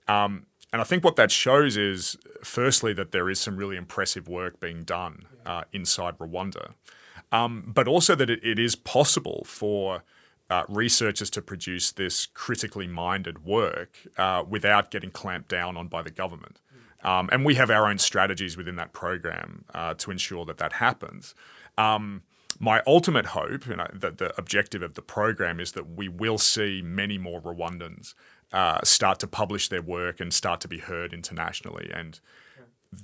Um, 0.10 0.46
and 0.74 0.82
I 0.82 0.84
think 0.84 1.06
what 1.06 1.16
that 1.16 1.32
shows 1.32 1.78
is, 1.78 2.18
firstly, 2.44 2.92
that 2.96 3.14
there 3.14 3.30
is 3.30 3.40
some 3.40 3.56
really 3.56 3.78
impressive 3.78 4.28
work 4.28 4.60
being 4.60 4.84
done 4.84 5.24
uh, 5.46 5.64
inside 5.72 6.18
Rwanda, 6.18 6.74
um, 7.34 7.72
but 7.74 7.88
also 7.88 8.16
that 8.16 8.30
it, 8.30 8.40
it 8.44 8.60
is 8.60 8.76
possible 8.76 9.44
for 9.46 10.04
uh, 10.50 10.64
researchers 10.70 11.30
to 11.32 11.42
produce 11.42 11.92
this 11.92 12.28
critically 12.28 12.88
minded 12.88 13.44
work 13.44 13.98
uh, 14.18 14.44
without 14.48 14.92
getting 14.92 15.10
clamped 15.10 15.50
down 15.50 15.76
on 15.76 15.88
by 15.88 16.02
the 16.02 16.12
government. 16.12 16.62
Um, 17.04 17.28
and 17.32 17.44
we 17.44 17.56
have 17.56 17.70
our 17.70 17.88
own 17.90 17.98
strategies 17.98 18.56
within 18.56 18.76
that 18.78 18.94
program 18.94 19.66
uh, 19.74 19.96
to 19.96 20.12
ensure 20.12 20.46
that 20.46 20.60
that 20.60 20.74
happens. 20.74 21.34
Um, 21.78 22.22
my 22.60 22.84
ultimate 22.86 23.26
hope, 23.28 23.68
you 23.68 23.76
know, 23.76 23.88
the 23.94 24.32
objective 24.38 24.84
of 24.84 24.94
the 24.94 25.02
program 25.02 25.60
is 25.60 25.72
that 25.72 25.90
we 25.90 26.08
will 26.08 26.38
see 26.38 26.82
many 26.84 27.18
more 27.18 27.42
Rwandans 27.42 28.14
uh, 28.54 28.80
start 28.84 29.20
to 29.20 29.28
publish 29.28 29.70
their 29.70 29.82
work 29.82 30.20
and 30.20 30.32
start 30.32 30.62
to 30.62 30.68
be 30.68 30.78
heard 30.78 31.14
internationally. 31.14 31.90
And 31.94 32.20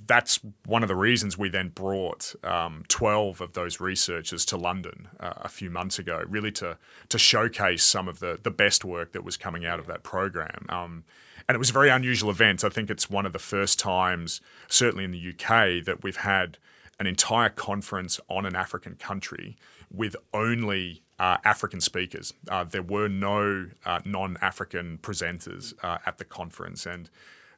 that's 0.06 0.40
one 0.66 0.82
of 0.82 0.88
the 0.88 0.96
reasons 0.96 1.36
we 1.36 1.48
then 1.48 1.68
brought 1.68 2.34
um, 2.44 2.84
12 2.88 3.40
of 3.40 3.52
those 3.52 3.80
researchers 3.80 4.44
to 4.46 4.56
London 4.56 5.08
uh, 5.18 5.32
a 5.36 5.48
few 5.48 5.70
months 5.70 5.98
ago, 5.98 6.24
really 6.28 6.52
to 6.52 6.78
to 7.08 7.18
showcase 7.18 7.84
some 7.84 8.08
of 8.08 8.20
the 8.20 8.38
the 8.42 8.50
best 8.50 8.84
work 8.84 9.12
that 9.12 9.24
was 9.24 9.36
coming 9.36 9.64
out 9.64 9.78
of 9.78 9.86
that 9.86 10.02
program. 10.02 10.66
Um, 10.68 11.04
and 11.48 11.56
it 11.56 11.58
was 11.58 11.70
a 11.70 11.72
very 11.72 11.88
unusual 11.88 12.30
event. 12.30 12.62
I 12.62 12.68
think 12.68 12.90
it's 12.90 13.10
one 13.10 13.26
of 13.26 13.32
the 13.32 13.38
first 13.40 13.78
times, 13.78 14.40
certainly 14.68 15.04
in 15.04 15.10
the 15.10 15.30
UK, 15.30 15.84
that 15.84 16.02
we've 16.02 16.16
had 16.16 16.58
an 17.00 17.06
entire 17.06 17.48
conference 17.48 18.20
on 18.28 18.46
an 18.46 18.54
African 18.54 18.94
country 18.94 19.56
with 19.92 20.14
only 20.32 21.02
uh, 21.18 21.38
African 21.44 21.80
speakers. 21.80 22.32
Uh, 22.48 22.64
there 22.64 22.82
were 22.82 23.08
no 23.08 23.68
uh, 23.84 24.00
non 24.04 24.36
African 24.40 24.98
presenters 24.98 25.74
uh, 25.82 25.98
at 26.06 26.18
the 26.18 26.24
conference. 26.24 26.86
And 26.86 27.10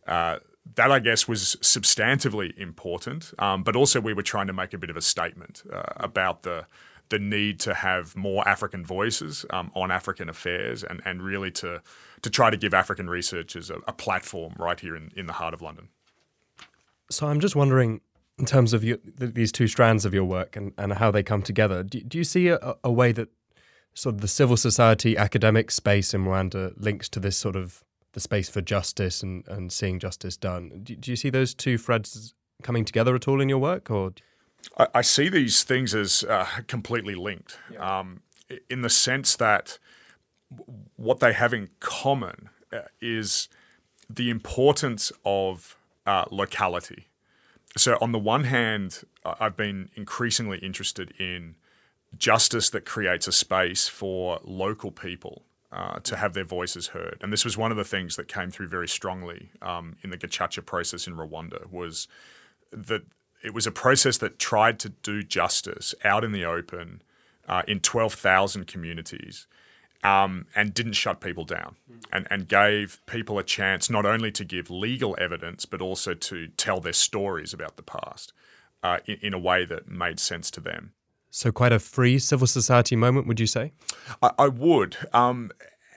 uh, 0.06 0.38
that, 0.74 0.90
I 0.90 0.98
guess, 0.98 1.26
was 1.26 1.56
substantively 1.60 2.56
important. 2.56 3.32
Um, 3.38 3.62
but 3.62 3.76
also, 3.76 4.00
we 4.00 4.14
were 4.14 4.22
trying 4.22 4.46
to 4.46 4.52
make 4.52 4.72
a 4.72 4.78
bit 4.78 4.90
of 4.90 4.96
a 4.96 5.02
statement 5.02 5.62
uh, 5.72 5.82
about 5.96 6.42
the 6.42 6.66
the 7.12 7.18
need 7.18 7.60
to 7.60 7.74
have 7.74 8.16
more 8.16 8.46
African 8.48 8.86
voices 8.86 9.44
um, 9.50 9.70
on 9.74 9.90
African 9.90 10.30
affairs 10.30 10.82
and, 10.82 11.02
and 11.04 11.22
really 11.22 11.50
to, 11.50 11.82
to 12.22 12.30
try 12.30 12.48
to 12.48 12.56
give 12.56 12.72
African 12.72 13.08
researchers 13.08 13.70
a, 13.70 13.76
a 13.86 13.92
platform 13.92 14.54
right 14.58 14.80
here 14.80 14.96
in, 14.96 15.10
in 15.14 15.26
the 15.26 15.34
heart 15.34 15.52
of 15.52 15.60
London. 15.60 15.88
So 17.10 17.26
I'm 17.26 17.38
just 17.38 17.54
wondering 17.54 18.00
in 18.38 18.46
terms 18.46 18.72
of 18.72 18.82
your, 18.82 18.96
these 19.04 19.52
two 19.52 19.68
strands 19.68 20.04
of 20.04 20.14
your 20.14 20.24
work 20.24 20.56
and, 20.56 20.72
and 20.78 20.94
how 20.94 21.10
they 21.10 21.22
come 21.22 21.42
together, 21.42 21.82
do, 21.82 22.00
do 22.00 22.16
you 22.16 22.24
see 22.24 22.48
a, 22.48 22.76
a, 22.82 22.90
way 22.90 23.12
that 23.12 23.28
sort 23.92 24.14
of 24.14 24.20
the 24.22 24.28
civil 24.28 24.56
society 24.56 25.16
academic 25.16 25.70
space 25.70 26.14
in 26.14 26.24
Rwanda 26.24 26.72
links 26.76 27.10
to 27.10 27.20
this 27.20 27.36
sort 27.36 27.56
of 27.56 27.84
the 28.12 28.20
space 28.20 28.48
for 28.48 28.60
justice 28.60 29.22
and, 29.22 29.46
and 29.48 29.72
seeing 29.72 29.98
justice 29.98 30.36
done? 30.36 30.80
Do, 30.82 30.96
do 30.96 31.10
you 31.10 31.16
see 31.16 31.30
those 31.30 31.54
two 31.54 31.78
threads 31.78 32.34
coming 32.62 32.84
together 32.84 33.14
at 33.14 33.28
all 33.28 33.40
in 33.40 33.48
your 33.48 33.58
work, 33.58 33.90
or? 33.90 34.12
I, 34.78 34.86
I 34.96 35.02
see 35.02 35.28
these 35.28 35.62
things 35.64 35.94
as 35.94 36.24
uh, 36.24 36.46
completely 36.66 37.14
linked, 37.14 37.58
yeah. 37.72 38.00
um, 38.00 38.22
in 38.68 38.82
the 38.82 38.90
sense 38.90 39.36
that 39.36 39.78
what 40.96 41.20
they 41.20 41.32
have 41.32 41.54
in 41.54 41.70
common 41.80 42.50
uh, 42.72 42.80
is 43.00 43.48
the 44.08 44.28
importance 44.28 45.10
of 45.24 45.76
uh, 46.06 46.24
locality 46.30 47.08
so 47.76 47.96
on 48.00 48.12
the 48.12 48.18
one 48.18 48.44
hand, 48.44 49.02
I've 49.24 49.56
been 49.56 49.88
increasingly 49.94 50.58
interested 50.58 51.12
in 51.18 51.56
justice 52.16 52.68
that 52.70 52.84
creates 52.84 53.26
a 53.26 53.32
space 53.32 53.88
for 53.88 54.40
local 54.44 54.90
people 54.90 55.44
uh, 55.72 55.98
to 56.00 56.16
have 56.16 56.34
their 56.34 56.44
voices 56.44 56.88
heard. 56.88 57.18
And 57.22 57.32
this 57.32 57.44
was 57.44 57.56
one 57.56 57.70
of 57.70 57.76
the 57.76 57.84
things 57.84 58.16
that 58.16 58.28
came 58.28 58.50
through 58.50 58.68
very 58.68 58.88
strongly 58.88 59.50
um, 59.62 59.96
in 60.02 60.10
the 60.10 60.18
Gacaca 60.18 60.64
process 60.64 61.06
in 61.06 61.14
Rwanda 61.14 61.70
was 61.70 62.08
that 62.70 63.02
it 63.42 63.54
was 63.54 63.66
a 63.66 63.72
process 63.72 64.18
that 64.18 64.38
tried 64.38 64.78
to 64.80 64.90
do 64.90 65.22
justice 65.22 65.94
out 66.04 66.24
in 66.24 66.32
the 66.32 66.44
open 66.44 67.02
uh, 67.48 67.62
in 67.66 67.80
12,000 67.80 68.66
communities 68.66 69.46
um, 70.04 70.46
and 70.54 70.74
didn't 70.74 70.92
shut 70.92 71.20
people 71.20 71.44
down 71.44 71.76
and, 72.12 72.26
and 72.30 72.48
gave 72.48 73.00
people 73.06 73.38
a 73.38 73.44
chance 73.44 73.88
not 73.88 74.04
only 74.04 74.30
to 74.32 74.44
give 74.44 74.70
legal 74.70 75.16
evidence, 75.18 75.64
but 75.64 75.80
also 75.80 76.12
to 76.12 76.48
tell 76.48 76.80
their 76.80 76.92
stories 76.92 77.52
about 77.52 77.76
the 77.76 77.82
past 77.82 78.32
uh, 78.82 78.98
in, 79.06 79.18
in, 79.22 79.34
a 79.34 79.38
way 79.38 79.64
that 79.64 79.88
made 79.88 80.18
sense 80.18 80.50
to 80.50 80.60
them. 80.60 80.92
So, 81.34 81.50
quite 81.50 81.72
a 81.72 81.78
free 81.78 82.18
civil 82.18 82.46
society 82.46 82.94
moment, 82.94 83.26
would 83.26 83.40
you 83.40 83.46
say? 83.46 83.72
I, 84.22 84.30
I 84.38 84.48
would. 84.48 84.96
Um, 85.12 85.50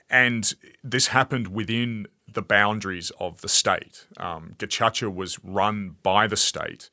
and 0.10 0.54
this 0.84 1.08
happened 1.08 1.50
within 1.50 2.08
the 2.32 2.42
boundaries 2.42 3.12
of 3.20 3.42
the 3.42 3.50
state. 3.50 4.08
Um, 4.18 4.56
Gacaca 4.58 5.14
was 5.14 5.38
run 5.44 5.98
by 6.02 6.26
the 6.26 6.38
state. 6.38 6.90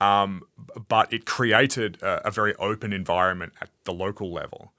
Um, 0.00 0.44
but 0.88 1.12
it 1.12 1.26
created 1.26 2.00
a, 2.00 2.28
a, 2.28 2.30
very 2.30 2.54
open 2.56 2.90
environment 2.94 3.52
at 3.60 3.68
the 3.84 3.92
local 3.92 4.32
level 4.32 4.72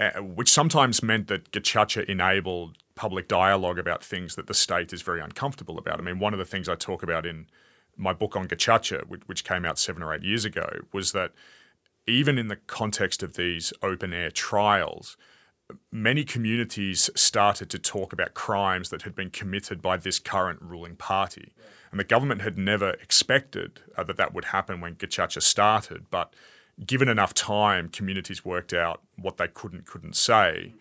uh, 0.00 0.10
which 0.20 0.50
sometimes 0.50 1.02
meant 1.02 1.28
that 1.28 1.52
Gacaca 1.52 2.04
enabled 2.06 2.78
public 2.96 3.28
dialogue 3.28 3.78
about 3.78 4.02
things 4.02 4.34
that 4.34 4.46
the 4.46 4.54
state 4.54 4.92
is 4.92 5.02
very 5.02 5.20
uncomfortable 5.20 5.78
about. 5.78 6.00
I 6.00 6.02
mean, 6.02 6.18
one 6.18 6.32
of 6.32 6.38
the 6.38 6.44
things 6.44 6.68
I 6.68 6.74
talk 6.74 7.02
about 7.02 7.24
in 7.24 7.46
my 7.96 8.12
book 8.12 8.34
on 8.34 8.48
Gacaca, 8.48 9.06
which, 9.06 9.22
which 9.26 9.44
came 9.44 9.64
out 9.64 9.78
seven 9.78 10.02
or 10.02 10.12
eight 10.12 10.24
years 10.24 10.44
ago, 10.44 10.68
was 10.92 11.12
that 11.12 11.30
even 12.06 12.38
in 12.38 12.48
the 12.48 12.56
context 12.56 13.22
of 13.22 13.34
these 13.34 13.72
open 13.82 14.12
air 14.12 14.30
trials, 14.30 15.16
many 15.90 16.24
communities 16.24 17.08
started 17.14 17.70
to 17.70 17.78
talk 17.78 18.12
about 18.12 18.34
crimes 18.34 18.90
that 18.90 19.02
had 19.02 19.14
been 19.14 19.30
committed 19.30 19.80
by 19.80 19.96
this 19.96 20.18
current 20.18 20.60
ruling 20.60 20.96
party. 20.96 21.52
And 21.90 21.98
the 21.98 22.04
government 22.04 22.42
had 22.42 22.58
never 22.58 22.90
expected 22.90 23.80
uh, 23.96 24.04
that 24.04 24.16
that 24.16 24.34
would 24.34 24.46
happen 24.46 24.80
when 24.80 24.96
Gacaca 24.96 25.40
started, 25.40 26.06
but 26.10 26.34
given 26.84 27.08
enough 27.08 27.32
time, 27.32 27.88
communities 27.88 28.44
worked 28.44 28.74
out 28.74 29.00
what 29.16 29.36
they 29.36 29.48
could 29.48 29.72
and 29.72 29.86
couldn't 29.86 30.16
say. 30.16 30.74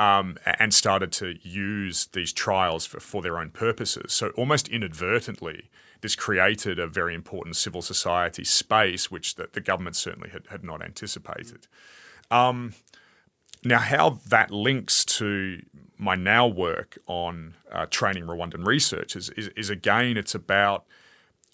Um, 0.00 0.38
and 0.60 0.72
started 0.72 1.10
to 1.14 1.34
use 1.42 2.06
these 2.12 2.32
trials 2.32 2.86
for, 2.86 3.00
for 3.00 3.20
their 3.20 3.36
own 3.36 3.50
purposes. 3.50 4.12
So, 4.12 4.28
almost 4.36 4.68
inadvertently, 4.68 5.70
this 6.00 6.14
created 6.14 6.78
a 6.78 6.86
very 6.86 7.14
important 7.14 7.56
civil 7.56 7.82
society 7.82 8.44
space, 8.44 9.10
which 9.10 9.34
the, 9.34 9.48
the 9.52 9.60
government 9.60 9.96
certainly 9.96 10.30
had, 10.30 10.46
had 10.48 10.64
not 10.64 10.82
anticipated. 10.82 11.66
Um, 12.30 12.74
now, 13.64 13.78
how 13.78 14.20
that 14.28 14.50
links 14.50 15.04
to 15.04 15.62
my 15.96 16.14
now 16.14 16.46
work 16.46 16.98
on 17.06 17.54
uh, 17.72 17.86
training 17.86 18.24
Rwandan 18.24 18.64
researchers 18.64 19.30
is, 19.30 19.48
is 19.48 19.68
again, 19.68 20.16
it's 20.16 20.34
about 20.34 20.84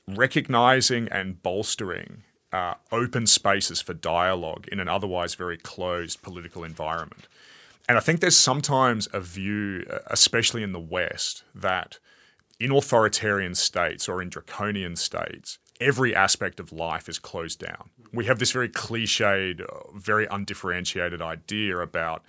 recognizing 0.07 1.09
and 1.09 1.43
bolstering 1.43 2.25
uh, 2.53 2.75
open 2.93 3.27
spaces 3.27 3.81
for 3.81 3.95
dialogue 3.95 4.69
in 4.71 4.79
an 4.81 4.89
otherwise 4.89 5.35
very 5.35 5.57
closed 5.57 6.23
political 6.23 6.63
environment. 6.63 7.27
And 7.89 7.99
I 7.99 8.01
think 8.01 8.21
there's 8.21 8.37
sometimes 8.37 9.09
a 9.13 9.21
view, 9.21 9.85
especially 10.07 10.63
in 10.63 10.73
the 10.73 10.81
West, 10.81 11.43
that 11.55 11.99
in 12.61 12.71
authoritarian 12.71 13.55
states 13.55 14.09
or 14.09 14.23
in 14.23 14.29
draconian 14.29 14.97
states, 14.97 15.59
every 15.81 16.15
aspect 16.15 16.61
of 16.61 16.73
life 16.73 17.09
is 17.09 17.19
closed 17.19 17.59
down. 17.59 17.91
We 18.13 18.27
have 18.27 18.39
this 18.39 18.53
very 18.53 18.69
cliched, 18.69 19.61
uh, 19.61 19.97
very 19.97 20.27
undifferentiated 20.31 21.21
idea 21.21 21.79
about 21.79 22.23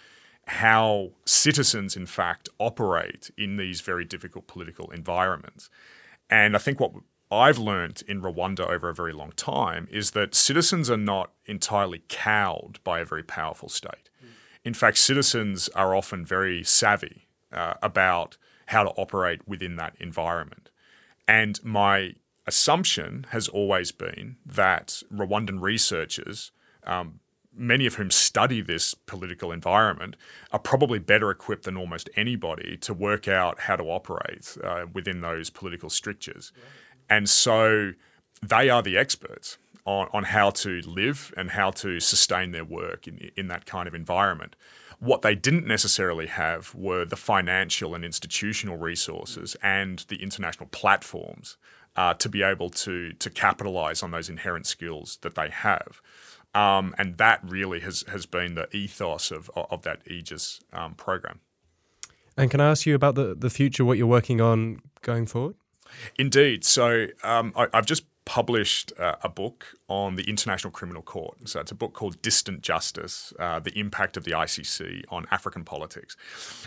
how 0.47 1.11
citizens, 1.25 1.95
in 1.95 2.05
fact, 2.05 2.49
operate 2.59 3.31
in 3.37 3.57
these 3.57 3.81
very 3.81 4.05
difficult 4.05 4.47
political 4.47 4.89
environments. 4.91 5.69
And 6.29 6.55
I 6.55 6.59
think 6.59 6.79
what 6.79 6.91
I've 7.31 7.57
learned 7.57 8.03
in 8.07 8.21
Rwanda 8.21 8.67
over 8.69 8.89
a 8.89 8.93
very 8.93 9.13
long 9.13 9.31
time 9.35 9.87
is 9.91 10.11
that 10.11 10.35
citizens 10.35 10.89
are 10.89 10.97
not 10.97 11.31
entirely 11.45 12.03
cowed 12.07 12.79
by 12.83 12.99
a 12.99 13.05
very 13.05 13.23
powerful 13.23 13.69
state. 13.69 14.09
In 14.63 14.73
fact, 14.73 14.97
citizens 14.97 15.69
are 15.69 15.95
often 15.95 16.25
very 16.25 16.63
savvy 16.63 17.27
uh, 17.51 17.75
about 17.81 18.37
how 18.67 18.83
to 18.83 18.89
operate 18.91 19.47
within 19.47 19.75
that 19.75 19.95
environment. 19.99 20.69
And 21.27 21.63
my 21.63 22.13
assumption 22.47 23.25
has 23.29 23.47
always 23.47 23.91
been 23.91 24.37
that 24.45 25.01
Rwandan 25.13 25.61
researchers, 25.61 26.51
um, 26.83 27.19
many 27.55 27.85
of 27.85 27.95
whom 27.95 28.11
study 28.11 28.61
this 28.61 28.93
political 28.93 29.51
environment, 29.51 30.15
are 30.51 30.59
probably 30.59 30.99
better 30.99 31.31
equipped 31.31 31.63
than 31.63 31.77
almost 31.77 32.09
anybody 32.15 32.77
to 32.77 32.93
work 32.93 33.27
out 33.27 33.61
how 33.61 33.75
to 33.75 33.83
operate 33.83 34.57
uh, 34.63 34.85
within 34.93 35.21
those 35.21 35.49
political 35.49 35.89
strictures. 35.89 36.51
And 37.09 37.29
so 37.29 37.93
they 38.41 38.69
are 38.69 38.81
the 38.81 38.97
experts 38.97 39.57
on, 39.85 40.07
on 40.11 40.23
how 40.23 40.49
to 40.49 40.81
live 40.81 41.33
and 41.37 41.51
how 41.51 41.71
to 41.71 41.99
sustain 41.99 42.51
their 42.51 42.65
work 42.65 43.07
in, 43.07 43.31
in 43.35 43.47
that 43.47 43.65
kind 43.65 43.87
of 43.87 43.95
environment. 43.95 44.55
What 44.99 45.21
they 45.21 45.35
didn't 45.35 45.67
necessarily 45.67 46.27
have 46.27 46.73
were 46.73 47.05
the 47.05 47.15
financial 47.15 47.93
and 47.95 48.05
institutional 48.05 48.77
resources 48.77 49.55
and 49.61 49.99
the 50.07 50.21
international 50.21 50.69
platforms 50.71 51.57
uh, 51.95 52.13
to 52.15 52.29
be 52.29 52.43
able 52.43 52.69
to 52.69 53.13
to 53.13 53.29
capitalize 53.29 54.03
on 54.03 54.11
those 54.11 54.29
inherent 54.29 54.65
skills 54.65 55.17
that 55.21 55.35
they 55.35 55.49
have. 55.49 56.01
Um, 56.53 56.95
and 56.97 57.17
that 57.17 57.41
really 57.43 57.81
has, 57.81 58.05
has 58.07 58.25
been 58.25 58.55
the 58.55 58.73
ethos 58.73 59.29
of, 59.29 59.51
of 59.55 59.81
that 59.81 59.99
Aegis 60.07 60.61
um, 60.71 60.93
program. 60.93 61.41
And 62.37 62.49
can 62.49 62.61
I 62.61 62.69
ask 62.69 62.85
you 62.85 62.95
about 62.95 63.15
the, 63.15 63.35
the 63.35 63.49
future, 63.49 63.83
what 63.83 63.97
you're 63.97 64.07
working 64.07 64.39
on 64.39 64.81
going 65.01 65.25
forward? 65.25 65.55
Indeed. 66.17 66.63
So 66.63 67.07
um, 67.23 67.53
I, 67.57 67.67
have 67.73 67.85
just 67.85 68.05
published 68.25 68.91
uh, 68.99 69.15
a 69.21 69.29
book 69.29 69.75
on 69.87 70.15
the 70.15 70.23
International 70.23 70.71
Criminal 70.71 71.03
Court. 71.03 71.47
So 71.47 71.59
it's 71.59 71.71
a 71.71 71.75
book 71.75 71.93
called 71.93 72.21
Distant 72.21 72.61
Justice 72.61 73.33
uh, 73.39 73.59
The 73.59 73.77
Impact 73.79 74.17
of 74.17 74.23
the 74.23 74.31
ICC 74.31 75.03
on 75.09 75.27
African 75.31 75.63
Politics. 75.63 76.17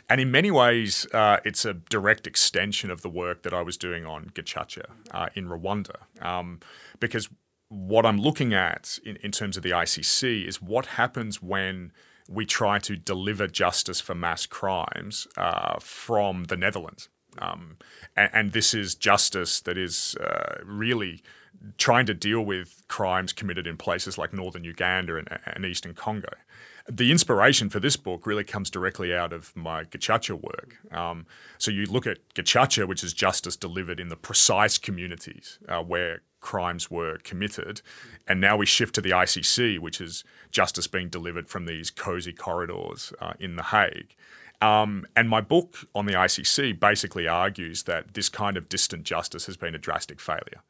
And 0.09 0.21
in 0.21 0.31
many 0.31 0.51
ways, 0.51 1.07
uh, 1.13 1.39
it's 1.45 1.65
a 1.65 1.75
direct 1.75 2.27
extension 2.27 2.91
of 2.91 3.03
the 3.03 3.11
work 3.11 3.43
that 3.43 3.53
I 3.53 3.63
was 3.63 3.77
doing 3.77 4.07
on 4.07 4.31
Gacaca 4.35 4.87
uh, 5.11 5.29
in 5.35 5.49
Rwanda. 5.49 5.97
Um, 6.21 6.61
because 7.01 7.29
what 7.69 8.07
I'm 8.07 8.19
looking 8.19 8.55
at 8.55 8.99
in, 9.05 9.17
in 9.17 9.33
terms 9.33 9.57
of 9.57 9.63
the 9.63 9.71
ICC 9.71 10.47
is 10.47 10.63
what 10.63 10.87
happens 10.87 11.43
when 11.43 11.93
we 12.29 12.47
try 12.47 12.79
to 12.79 12.97
deliver 12.97 13.47
justice 13.47 14.01
for 14.01 14.15
mass 14.15 14.47
crimes 14.47 15.27
uh, 15.37 15.79
from 15.81 16.45
the 16.45 16.57
Netherlands. 16.57 17.09
Um, 17.39 17.77
and, 18.17 18.31
and, 18.33 18.53
this 18.53 18.75
is 18.75 18.95
justice 18.95 19.61
that 19.61 19.79
is 19.79 20.17
uh, 20.17 20.57
really 20.65 21.23
trying 21.77 22.07
to 22.07 22.15
deal 22.15 22.43
with 22.43 22.83
crimes 22.89 23.33
committed 23.33 23.67
in 23.67 23.77
places 23.77 24.19
like 24.19 24.33
northern 24.33 24.65
Uganda 24.65 25.17
and, 25.17 25.29
and 25.47 25.65
eastern 25.65 25.95
Congo. 25.95 26.31
The 26.91 27.11
inspiration 27.11 27.69
for 27.69 27.81
this 27.81 27.97
book 27.97 28.27
really 28.27 28.45
comes 28.45 28.71
directly 28.71 29.15
out 29.15 29.33
of 29.33 29.55
my 29.55 29.85
Gacaca 29.85 30.41
work. 30.41 30.77
Um, 30.91 31.27
so 31.59 31.71
you 31.71 31.85
look 31.85 32.07
at 32.07 32.19
Gacaca, 32.35 32.89
which 32.89 33.05
is 33.05 33.13
justice 33.13 33.57
delivered 33.57 34.01
in 34.01 34.09
the 34.09 34.17
precise 34.17 34.79
communities 34.79 35.59
uh, 35.69 35.83
where 35.83 36.23
crimes 36.41 36.91
were 36.91 37.19
committed, 37.19 37.83
and 38.27 38.41
now 38.41 38.57
we 38.57 38.65
shift 38.65 38.95
to 38.95 39.01
the 39.03 39.11
ICC, 39.11 39.79
which 39.81 40.01
is 40.01 40.25
justice 40.51 40.87
being 40.87 41.09
delivered 41.09 41.49
from 41.49 41.67
these 41.67 41.91
cozy 41.91 42.33
corridors 42.33 43.13
uh, 43.21 43.35
in 43.39 43.57
The 43.57 43.65
Hague. 43.65 44.15
Um, 44.61 45.07
and 45.15 45.29
my 45.29 45.41
book 45.41 45.77
on 45.95 46.07
the 46.07 46.15
ICC 46.15 46.81
basically 46.81 47.29
argues 47.29 47.85
that 47.85 48.15
this 48.15 48.29
kind 48.29 48.57
of 48.57 48.69
distant 48.69 49.05
justice 49.05 49.47
has 49.47 49.57
been 49.57 49.75
a 49.75 49.79
drastic 49.79 50.21
failure. 50.21 50.63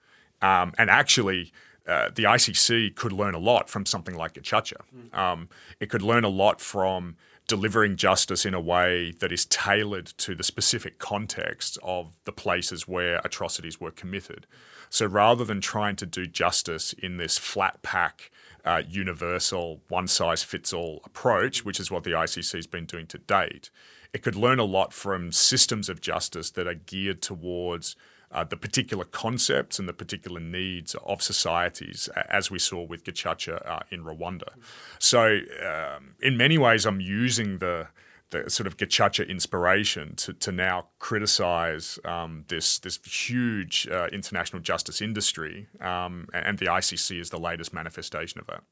Um, 0.42 0.72
and 0.78 0.90
actually, 0.90 1.52
uh, 1.86 2.10
the 2.14 2.24
ICC 2.24 2.94
could 2.94 3.12
learn 3.12 3.34
a 3.34 3.38
lot 3.38 3.70
from 3.70 3.86
something 3.86 4.14
like 4.14 4.34
Gacaca. 4.34 4.80
Um, 5.18 5.48
it 5.80 5.88
could 5.88 6.02
learn 6.02 6.24
a 6.24 6.28
lot 6.28 6.60
from 6.60 7.16
delivering 7.46 7.96
justice 7.96 8.44
in 8.44 8.52
a 8.52 8.60
way 8.60 9.12
that 9.20 9.32
is 9.32 9.46
tailored 9.46 10.06
to 10.18 10.34
the 10.34 10.44
specific 10.44 10.98
context 10.98 11.78
of 11.82 12.14
the 12.24 12.32
places 12.32 12.86
where 12.86 13.20
atrocities 13.24 13.80
were 13.80 13.90
committed. 13.90 14.46
So 14.90 15.06
rather 15.06 15.44
than 15.44 15.62
trying 15.62 15.96
to 15.96 16.06
do 16.06 16.26
justice 16.26 16.92
in 16.92 17.16
this 17.16 17.38
flat 17.38 17.82
pack, 17.82 18.30
uh, 18.66 18.82
universal, 18.86 19.80
one 19.88 20.08
size 20.08 20.42
fits 20.42 20.74
all 20.74 21.00
approach, 21.04 21.64
which 21.64 21.80
is 21.80 21.90
what 21.90 22.04
the 22.04 22.10
ICC 22.10 22.52
has 22.52 22.66
been 22.66 22.84
doing 22.84 23.06
to 23.06 23.18
date, 23.18 23.70
it 24.12 24.22
could 24.22 24.36
learn 24.36 24.58
a 24.58 24.64
lot 24.64 24.92
from 24.92 25.32
systems 25.32 25.88
of 25.88 26.02
justice 26.02 26.50
that 26.50 26.66
are 26.66 26.74
geared 26.74 27.22
towards 27.22 27.96
uh, 28.30 28.44
the 28.44 28.56
particular 28.56 29.04
concepts 29.04 29.78
and 29.78 29.88
the 29.88 29.92
particular 29.92 30.40
needs 30.40 30.94
of 31.06 31.22
societies, 31.22 32.08
as 32.28 32.50
we 32.50 32.58
saw 32.58 32.82
with 32.82 33.04
Gacaca 33.04 33.66
uh, 33.66 33.80
in 33.90 34.04
Rwanda. 34.04 34.50
So, 34.98 35.40
um, 35.66 36.14
in 36.20 36.36
many 36.36 36.58
ways, 36.58 36.86
I'm 36.86 37.00
using 37.00 37.58
the 37.58 37.88
the 38.30 38.50
sort 38.50 38.66
of 38.66 38.76
Gacaca 38.76 39.26
inspiration 39.26 40.14
to, 40.16 40.34
to 40.34 40.52
now 40.52 40.88
criticize 40.98 41.98
um, 42.04 42.44
this 42.48 42.78
this 42.78 42.98
huge 43.04 43.88
uh, 43.90 44.08
international 44.12 44.60
justice 44.60 45.00
industry, 45.00 45.68
um, 45.80 46.28
and 46.34 46.58
the 46.58 46.66
ICC 46.66 47.20
is 47.20 47.30
the 47.30 47.38
latest 47.38 47.72
manifestation 47.72 48.38
of 48.40 48.46
that. 48.46 48.62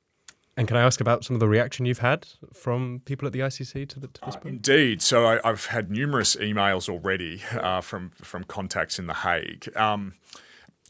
And 0.57 0.67
can 0.67 0.77
I 0.79 0.83
ask 0.83 1.01
about 1.01 1.23
some 1.23 1.35
of 1.35 1.41
the 1.41 1.49
reaction 1.49 1.85
you've 1.85 1.99
had 1.99 2.27
from 2.53 3.03
people 3.05 3.27
at 3.27 3.33
the 3.33 3.41
ICC 3.41 3.89
to, 3.91 4.01
the, 4.01 4.07
to 4.07 4.21
this 4.25 4.37
uh, 4.37 4.41
Indeed. 4.45 5.03
So 5.03 5.27
I, 5.27 5.41
have 5.45 5.67
had 5.67 5.91
numerous 5.91 6.35
emails 6.37 6.89
already 6.89 7.43
uh, 7.53 7.83
from 7.83 8.11
from 8.11 8.45
contacts 8.45 8.99
in 8.99 9.07
The 9.07 9.15
Hague. 9.15 9.69
Um, 9.77 10.15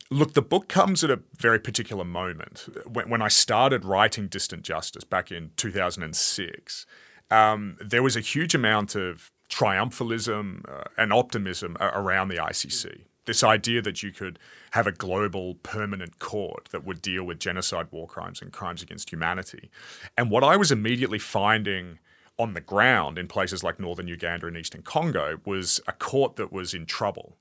look, 0.09 0.35
the 0.35 0.43
book 0.43 0.69
comes 0.69 1.03
at 1.03 1.11
a 1.11 1.21
very 1.37 1.59
particular 1.59 2.05
moment. 2.05 2.69
When, 2.87 3.11
when 3.11 3.23
I 3.23 3.29
started 3.29 3.85
writing 3.85 4.29
Distant 4.29 4.63
Justice 4.63 5.03
back 5.03 5.33
in 5.33 5.51
2006, 5.57 6.87
um, 7.33 7.77
there 7.85 8.05
was 8.05 8.17
a 8.17 8.21
huge 8.21 8.55
amount 8.55 8.95
of 8.95 9.33
triumphalism 9.51 10.69
uh, 10.69 10.85
and 10.97 11.13
optimism 11.13 11.77
around 11.81 12.29
the 12.29 12.37
ICC 12.37 13.03
this 13.27 13.45
idea 13.45 13.83
that 13.83 14.03
you 14.03 14.13
could 14.13 14.39
have 14.71 14.87
a 14.87 14.93
global 14.93 15.57
permanent 15.57 16.19
court 16.19 16.69
that 16.71 16.85
would 16.85 17.03
deal 17.03 17.25
with 17.25 17.39
genocide, 17.39 17.89
war 17.91 18.07
crimes, 18.07 18.41
and 18.41 18.53
crimes 18.53 18.83
against 18.83 19.11
humanity. 19.13 19.71
And 20.17 20.31
what 20.31 20.43
I 20.43 20.57
was 20.57 20.73
immediately 20.73 21.19
finding 21.19 21.99
on 22.39 22.55
the 22.55 22.61
ground 22.61 23.19
in 23.19 23.29
places 23.29 23.65
like 23.65 23.81
northern 23.81 24.09
Uganda 24.09 24.47
and 24.47 24.57
eastern 24.57 24.83
Congo 24.83 25.41
was 25.45 25.81
a 25.87 25.93
court 25.93 26.37
that 26.37 26.53
was 26.53 26.75
in 26.75 26.87
trouble. 26.87 27.37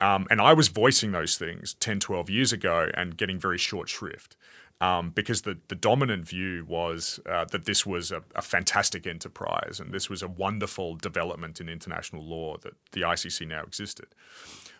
Um, 0.00 0.26
and 0.30 0.40
I 0.40 0.52
was 0.52 0.68
voicing 0.68 1.12
those 1.12 1.36
things 1.36 1.74
10, 1.74 2.00
12 2.00 2.30
years 2.30 2.52
ago 2.52 2.90
and 2.94 3.16
getting 3.16 3.38
very 3.38 3.58
short 3.58 3.88
shrift. 3.88 4.36
Um, 4.78 5.08
because 5.08 5.42
the, 5.42 5.56
the 5.68 5.74
dominant 5.74 6.28
view 6.28 6.66
was 6.68 7.18
uh, 7.24 7.46
that 7.46 7.64
this 7.64 7.86
was 7.86 8.12
a, 8.12 8.22
a, 8.34 8.42
fantastic 8.42 9.06
enterprise 9.06 9.80
and 9.80 9.90
this 9.90 10.10
was 10.10 10.22
a 10.22 10.28
wonderful 10.28 10.96
development 10.96 11.62
in 11.62 11.68
international 11.70 12.22
law 12.22 12.58
that 12.58 12.74
the 12.92 13.00
ICC 13.00 13.48
now 13.48 13.62
existed. 13.62 14.08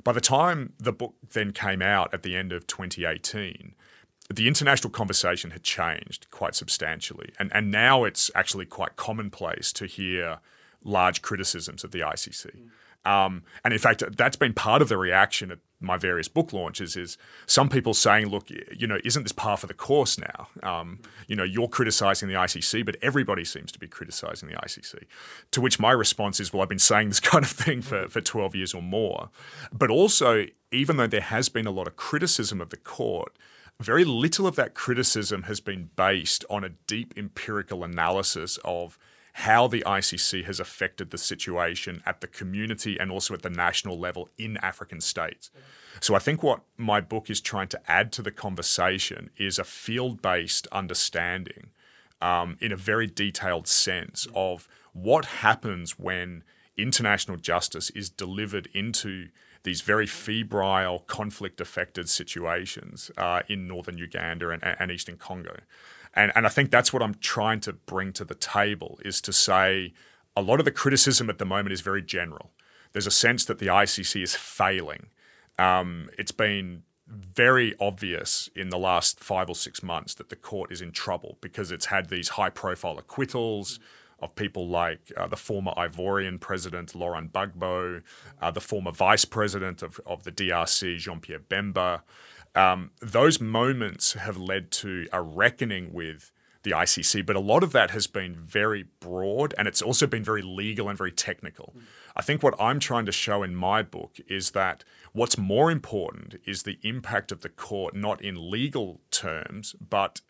By 0.07 0.13
the 0.13 0.21
time 0.21 0.73
the 0.79 0.93
book 0.93 1.17
then 1.33 1.51
came 1.51 1.83
out 1.83 2.15
at 2.15 2.23
the 2.23 2.37
end 2.37 2.53
of 2.53 2.69
2018, 2.69 3.75
the 4.33 4.47
international 4.47 4.91
conversation 4.93 5.51
had 5.51 5.65
changed 5.65 6.29
quite 6.31 6.55
substantially. 6.55 7.33
And, 7.41 7.51
and 7.53 7.73
now 7.73 8.05
it's 8.05 8.31
actually 8.37 8.67
quite 8.67 8.95
commonplace 8.95 9.73
to 9.73 9.87
hear 9.87 10.39
large 10.85 11.23
criticisms 11.23 11.83
of 11.83 11.91
the 11.91 12.03
ICC. 12.03 12.69
Mm. 13.05 13.11
Um, 13.11 13.43
and 13.65 13.75
in 13.75 13.81
fact, 13.81 14.05
that's 14.17 14.37
been 14.37 14.55
part 14.55 14.81
of 14.81 14.89
the 14.89 14.97
reaction 14.97 15.51
at 15.51 15.59
my 15.81 15.97
various 15.97 16.29
book 16.29 16.53
launches 16.53 16.97
is 16.97 17.19
some 17.47 17.69
people 17.69 17.93
saying, 17.93 18.29
look, 18.29 18.49
you 18.51 18.87
know, 18.87 18.99
isn't 19.05 19.23
this 19.23 19.33
par 19.33 19.57
for 19.57 19.67
the 19.67 19.75
course 19.75 20.19
now? 20.19 20.49
Um, 20.63 21.01
you 21.29 21.37
know, 21.37 21.45
you're 21.45 21.69
criticizing 21.69 22.29
the 22.29 22.35
ICC, 22.35 22.85
but 22.85 22.97
everybody 23.03 23.45
seems 23.45 23.73
to 23.73 23.79
be 23.79 23.87
criticizing 23.87 24.49
the 24.49 24.57
ICC. 24.57 25.05
To 25.51 25.61
which 25.61 25.79
my 25.79 25.93
response 25.93 26.41
is, 26.41 26.53
well, 26.53 26.63
I've 26.63 26.69
been 26.69 26.79
saying 26.79 27.09
this 27.09 27.21
kind 27.33 27.45
of 27.45 27.51
thing 27.51 27.83
for, 27.83 28.09
for 28.09 28.21
12 28.21 28.55
years 28.55 28.75
or 28.75 28.83
more. 28.83 29.29
But 29.73 29.91
also, 29.91 30.47
even 30.73 30.97
though 30.97 31.07
there 31.07 31.21
has 31.21 31.49
been 31.49 31.67
a 31.67 31.71
lot 31.71 31.87
of 31.87 31.97
criticism 31.97 32.61
of 32.61 32.71
the 32.71 32.77
court, 32.77 33.37
very 33.79 34.05
little 34.05 34.47
of 34.47 34.57
that 34.57 34.75
criticism 34.75 35.45
has 35.45 35.61
been 35.61 35.91
based 35.97 36.45
on 36.49 36.65
a 36.65 36.71
deep 36.71 37.13
empirical 37.17 37.85
analysis 37.85 38.59
of 38.65 38.99
how 39.41 39.67
the 39.67 39.83
ICC 39.83 40.47
has 40.47 40.59
affected 40.59 41.11
the 41.11 41.19
situation 41.19 42.03
at 42.07 42.23
the 42.23 42.27
community 42.27 42.99
and 42.99 43.11
also 43.11 43.35
at 43.35 43.43
the 43.43 43.51
national 43.51 43.99
level 43.99 44.31
in 44.39 44.57
African 44.63 44.99
states. 44.99 45.51
So 46.01 46.15
I 46.15 46.21
think 46.21 46.43
what 46.43 46.63
my 46.79 47.03
book 47.03 47.29
is 47.29 47.43
trying 47.43 47.69
to 47.69 47.81
add 47.87 48.13
to 48.13 48.23
the 48.23 48.31
conversation 48.31 49.29
is 49.37 49.59
a 49.59 49.65
field 49.65 50.23
based 50.23 50.67
understanding 50.73 51.69
um, 52.23 52.57
in 52.63 52.73
a 52.73 52.77
very 52.77 53.07
detailed 53.07 53.69
sense 53.69 54.27
of 54.35 54.69
what 54.95 55.27
happens 55.27 55.99
when 55.99 56.43
international 56.79 57.37
justice 57.37 57.91
is 57.91 58.09
delivered 58.09 58.71
into 58.73 59.29
these 59.65 59.83
very 59.83 60.07
febrile, 60.07 61.01
conflict 61.01 61.61
affected 61.61 62.09
situations 62.09 63.11
uh, 63.19 63.43
in 63.49 63.69
northern 63.69 63.99
Uganda 63.99 64.49
and, 64.49 64.65
and 64.65 64.91
eastern 64.91 65.19
Congo. 65.19 65.57
And, 66.17 66.33
and 66.35 66.47
I 66.47 66.49
think 66.49 66.71
that's 66.71 66.93
what 66.93 67.03
I'm 67.03 67.15
trying 67.15 67.61
to 67.61 67.75
bring 67.75 68.13
to 68.15 68.25
the 68.25 68.35
table 68.35 68.99
is 69.05 69.21
to 69.21 69.33
say 69.33 69.93
a 70.35 70.43
lot 70.43 70.59
of 70.59 70.65
the 70.65 70.73
criticism 70.73 71.29
at 71.29 71.39
the 71.39 71.45
moment 71.45 71.73
is 71.73 71.83
very 71.83 72.03
general. 72.03 72.53
There's 72.93 73.07
a 73.07 73.11
sense 73.11 73.45
that 73.45 73.59
the 73.59 73.67
ICC 73.67 74.23
is 74.23 74.35
failing. 74.35 75.09
Um, 75.59 76.09
it's 76.19 76.33
been 76.33 76.83
very 77.07 77.75
obvious 77.79 78.49
in 78.57 78.71
the 78.71 78.79
last 78.79 79.21
five 79.21 79.49
or 79.49 79.55
six 79.55 79.83
months 79.83 80.15
that 80.15 80.29
the 80.29 80.37
court 80.37 80.73
is 80.73 80.81
in 80.81 80.91
trouble 80.91 81.39
because 81.41 81.71
it's 81.71 81.87
had 81.87 82.09
these 82.09 82.31
high 82.31 82.51
profile 82.51 82.99
acquittals 82.99 83.79
of 84.21 84.35
people 84.35 84.67
like 84.67 85.13
uh, 85.17 85.27
the 85.27 85.37
former 85.37 85.73
Ivorian 85.77 86.41
president 86.41 86.95
Laurent 86.95 87.33
Gbagbo, 87.33 88.03
uh, 88.41 88.51
the 88.51 88.61
former 88.61 88.91
vice 88.91 89.25
president 89.27 89.83
of, 89.83 90.01
of 90.07 90.25
the 90.25 90.33
DRC 90.33 90.97
Jean 90.99 91.21
Pierre 91.21 91.39
Bemba. 91.39 92.01
Um, 92.57 92.91
those 93.01 93.41
moments 93.41 94.15
have 94.15 94.37
led 94.37 94.71
to 94.73 95.07
a 95.13 95.21
reckoning 95.23 95.93
with 95.93 96.33
the 96.63 96.73
ICC, 96.73 97.25
but 97.25 97.37
a 97.37 97.41
lot 97.41 97.63
of 97.63 97.71
that 97.73 97.91
has 97.93 98.09
been 98.09 98.35
very 98.35 98.87
broad 98.99 99.55
and 99.57 99.69
it's 99.69 99.81
also 99.81 100.07
been 100.07 100.25
very 100.25 100.43
legal 100.43 100.89
and 100.89 100.99
very 100.99 101.13
technical. 101.13 101.73
Mm. 101.77 101.83
I 102.17 102.23
think 102.23 102.43
what 102.43 102.55
I'm 102.59 102.81
trying 102.81 103.07
to 103.07 103.13
show 103.13 103.45
in 103.45 103.55
my 103.55 103.83
book 103.83 104.17
is 104.27 104.51
that 104.51 104.83
what's 105.13 105.39
more 105.39 105.71
important 105.71 106.41
is 106.45 106.65
the 106.65 106.79
impact 106.83 107.31
of 107.31 107.43
the 107.43 107.51
court, 107.51 107.95
not 107.95 108.21
in 108.21 108.51
legal 108.51 109.01
terms, 109.13 109.77
but 109.79 110.23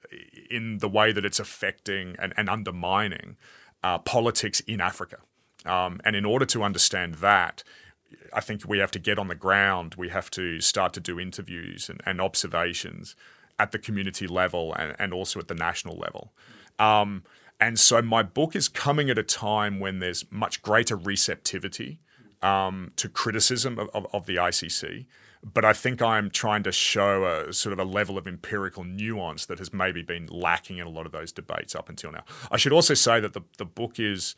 in 0.50 0.78
the 0.78 0.90
way 0.90 1.10
that 1.10 1.24
it's 1.24 1.40
affecting 1.40 2.16
and, 2.18 2.34
and 2.36 2.50
undermining 2.50 3.36
uh, 3.82 3.98
politics 3.98 4.60
in 4.60 4.80
Africa. 4.80 5.18
Um, 5.64 6.00
and 6.04 6.14
in 6.14 6.24
order 6.24 6.44
to 6.46 6.62
understand 6.62 7.14
that, 7.16 7.62
I 8.32 8.40
think 8.40 8.62
we 8.66 8.78
have 8.78 8.90
to 8.92 8.98
get 8.98 9.18
on 9.18 9.28
the 9.28 9.34
ground. 9.34 9.94
We 9.96 10.08
have 10.10 10.30
to 10.32 10.60
start 10.60 10.92
to 10.94 11.00
do 11.00 11.18
interviews 11.18 11.88
and, 11.88 12.00
and 12.04 12.20
observations 12.20 13.16
at 13.58 13.72
the 13.72 13.78
community 13.78 14.26
level 14.26 14.74
and, 14.74 14.94
and 14.98 15.12
also 15.12 15.40
at 15.40 15.48
the 15.48 15.54
national 15.54 15.96
level. 15.96 16.32
Um, 16.78 17.24
and 17.58 17.78
so 17.78 18.02
my 18.02 18.22
book 18.22 18.54
is 18.54 18.68
coming 18.68 19.08
at 19.08 19.18
a 19.18 19.22
time 19.22 19.80
when 19.80 19.98
there's 19.98 20.24
much 20.30 20.60
greater 20.60 20.96
receptivity 20.96 22.00
um, 22.42 22.92
to 22.96 23.08
criticism 23.08 23.78
of, 23.78 23.88
of, 23.94 24.06
of, 24.12 24.26
the 24.26 24.36
ICC. 24.36 25.06
But 25.42 25.64
I 25.64 25.72
think 25.72 26.02
I'm 26.02 26.28
trying 26.30 26.62
to 26.64 26.72
show 26.72 27.24
a 27.24 27.52
sort 27.52 27.72
of 27.72 27.78
a 27.78 27.84
level 27.84 28.18
of 28.18 28.26
empirical 28.26 28.84
nuance 28.84 29.46
that 29.46 29.58
has 29.58 29.72
maybe 29.72 30.02
been 30.02 30.26
lacking 30.26 30.78
in 30.78 30.86
a 30.86 30.90
lot 30.90 31.06
of 31.06 31.12
those 31.12 31.32
debates 31.32 31.74
up 31.74 31.88
until 31.88 32.12
now. 32.12 32.24
I 32.50 32.58
should 32.58 32.72
also 32.72 32.94
say 32.94 33.20
that 33.20 33.32
the, 33.32 33.42
the 33.56 33.64
book 33.64 33.98
is 33.98 34.34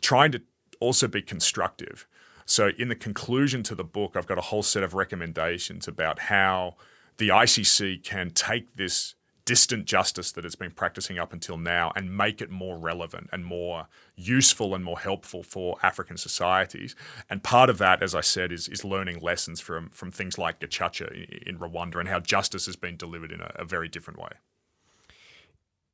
trying 0.00 0.30
to 0.32 0.42
also 0.78 1.08
be 1.08 1.22
constructive. 1.22 2.06
So, 2.46 2.70
in 2.78 2.88
the 2.88 2.96
conclusion 2.96 3.62
to 3.64 3.74
the 3.74 3.84
book, 3.84 4.16
I've 4.16 4.26
got 4.26 4.38
a 4.38 4.42
whole 4.42 4.62
set 4.62 4.82
of 4.82 4.94
recommendations 4.94 5.86
about 5.86 6.18
how 6.20 6.76
the 7.18 7.28
ICC 7.28 8.02
can 8.02 8.30
take 8.30 8.76
this 8.76 9.14
distant 9.44 9.84
justice 9.84 10.30
that 10.32 10.44
it's 10.44 10.54
been 10.54 10.70
practicing 10.70 11.18
up 11.18 11.32
until 11.32 11.56
now 11.56 11.92
and 11.96 12.16
make 12.16 12.40
it 12.40 12.50
more 12.50 12.78
relevant 12.78 13.28
and 13.32 13.44
more 13.44 13.88
useful 14.14 14.74
and 14.76 14.84
more 14.84 15.00
helpful 15.00 15.42
for 15.42 15.76
African 15.82 16.16
societies. 16.16 16.94
And 17.28 17.42
part 17.42 17.68
of 17.68 17.78
that, 17.78 18.02
as 18.02 18.14
I 18.14 18.20
said, 18.20 18.52
is, 18.52 18.68
is 18.68 18.84
learning 18.84 19.18
lessons 19.20 19.60
from, 19.60 19.88
from 19.90 20.12
things 20.12 20.38
like 20.38 20.60
Gacaca 20.60 21.42
in 21.42 21.58
Rwanda 21.58 21.96
and 21.96 22.08
how 22.08 22.20
justice 22.20 22.66
has 22.66 22.76
been 22.76 22.96
delivered 22.96 23.32
in 23.32 23.40
a, 23.40 23.50
a 23.56 23.64
very 23.64 23.88
different 23.88 24.20
way. 24.20 24.30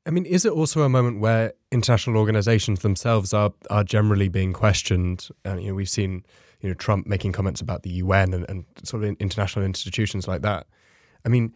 I 0.07 0.11
mean, 0.11 0.25
is 0.25 0.45
it 0.45 0.53
also 0.53 0.83
a 0.83 0.89
moment 0.89 1.21
where 1.21 1.53
international 1.73 2.17
organizations 2.17 2.81
themselves 2.81 3.35
are 3.35 3.53
are 3.71 3.83
generally 3.83 4.29
being 4.29 4.53
questioned? 4.53 5.29
You 5.45 5.69
know, 5.69 5.75
we've 5.75 5.89
seen 5.89 6.25
you 6.61 6.69
know 6.69 6.75
Trump 6.75 7.07
making 7.07 7.33
comments 7.33 7.61
about 7.61 7.83
the 7.83 7.91
UN 7.91 8.33
and, 8.33 8.49
and 8.49 8.65
sort 8.85 9.03
of 9.03 9.17
international 9.19 9.65
institutions 9.65 10.29
like 10.29 10.43
that. 10.43 10.67
I 11.25 11.29
mean, 11.29 11.53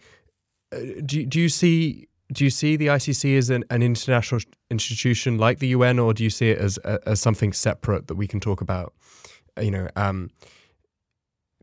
uh, 0.72 0.78
do 1.06 1.24
do 1.24 1.40
you 1.40 1.48
see 1.48 2.08
do 2.32 2.44
you 2.44 2.50
see 2.50 2.76
the 2.76 2.88
ICC 2.88 3.38
as 3.38 3.50
an, 3.50 3.64
an 3.70 3.82
international 3.82 4.40
institution 4.70 5.38
like 5.38 5.58
the 5.58 5.68
UN, 5.68 5.98
or 5.98 6.12
do 6.12 6.24
you 6.24 6.30
see 6.30 6.50
it 6.50 6.58
as 6.58 6.76
as 6.78 7.20
something 7.20 7.52
separate 7.52 8.08
that 8.08 8.16
we 8.16 8.26
can 8.26 8.40
talk 8.40 8.60
about? 8.60 8.94
You 9.60 9.70
know, 9.70 9.88
um, 9.94 10.30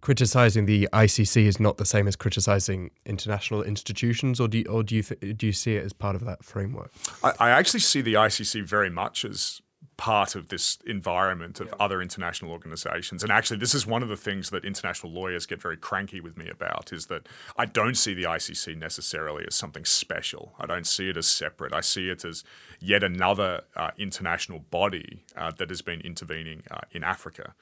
criticizing 0.02 0.66
the 0.66 0.88
ICC 0.94 1.46
is 1.46 1.60
not 1.60 1.78
the 1.78 1.86
same 1.86 2.08
as 2.08 2.16
criticizing 2.16 2.92
international 3.06 3.64
institutions, 3.64 4.40
or 4.40 4.48
do 4.48 4.60
you, 4.60 4.66
or 4.66 4.84
do 4.84 4.96
you 4.96 5.04
th- 5.04 5.38
do 5.38 5.46
you 5.46 5.54
see 5.54 5.76
it 5.76 5.84
as 5.84 5.94
part 5.94 6.16
of 6.16 6.26
that 6.26 6.44
framework? 6.44 6.92
I, 7.24 7.34
I, 7.40 7.50
actually 7.52 7.80
see 7.80 8.02
the 8.02 8.14
ICC 8.14 8.64
very 8.64 8.90
much 8.90 9.26
as 9.26 9.62
part 9.98 10.36
of 10.36 10.50
this 10.50 10.78
environment 10.86 11.60
of 11.60 11.68
yeah. 11.68 11.74
other 11.80 12.02
international 12.02 12.52
organizations. 12.52 13.24
And 13.24 13.32
actually, 13.32 13.58
this 13.58 13.74
is 13.74 13.88
one 13.88 14.04
of 14.04 14.10
the 14.10 14.16
things 14.16 14.52
that 14.52 14.64
international 14.64 15.12
lawyers 15.12 15.48
get 15.48 15.60
very 15.60 15.76
cranky 15.76 16.22
with 16.22 16.38
me 16.38 16.48
about 16.50 16.94
is 16.94 17.08
that 17.08 17.28
I 17.58 17.66
don't 17.66 17.98
see 17.98 18.14
the 18.14 18.24
ICC 18.24 18.78
necessarily 18.78 19.44
as 19.48 19.56
something 19.56 19.86
special. 19.86 20.54
I 20.60 20.68
don't 20.68 20.86
see 20.86 21.10
it 21.10 21.18
as 21.18 21.26
separate. 21.26 21.74
I 21.74 21.82
see 21.82 22.10
it 22.10 22.24
as 22.24 22.44
yet 22.80 23.04
another 23.04 23.62
uh, 23.76 23.90
international 23.98 24.60
body 24.60 25.24
uh, 25.36 25.52
that 25.58 25.70
has 25.70 25.82
been 25.82 26.02
intervening 26.02 26.62
uh, 26.70 26.82
in 26.92 27.04
Africa. 27.04 27.56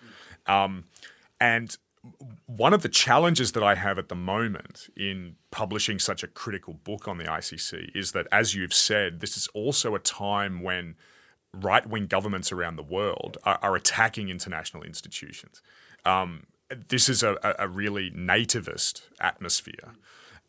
Um, 0.46 0.86
and 1.40 1.78
one 2.46 2.74
of 2.74 2.82
the 2.82 2.90
challenges 2.90 3.52
that 3.54 3.64
I 3.64 3.76
have 3.76 3.98
at 3.98 4.10
the 4.10 4.16
moment 4.16 4.90
in 4.96 5.36
publishing 5.52 6.00
such 6.00 6.24
a 6.24 6.28
critical 6.28 6.74
book 6.74 7.08
on 7.08 7.18
the 7.18 7.26
ICC 7.26 7.96
is 7.96 8.12
that, 8.12 8.28
as 8.32 8.56
you've 8.56 8.74
said, 8.74 9.20
this 9.20 9.36
is 9.38 9.48
also 9.54 9.96
a 9.96 10.00
time 10.00 10.62
when 10.62 10.96
right 11.54 11.88
wing 11.88 12.08
governments 12.08 12.52
around 12.52 12.76
the 12.76 12.84
world 12.84 13.38
are, 13.44 13.60
are 13.62 13.76
attacking 13.76 14.30
international 14.30 14.84
institutions. 14.84 15.62
Um, 16.06 16.48
this 16.70 17.10
is 17.10 17.24
a, 17.24 17.38
a, 17.60 17.68
really 17.68 18.12
nativist 18.12 19.04
atmosphere. 19.20 19.94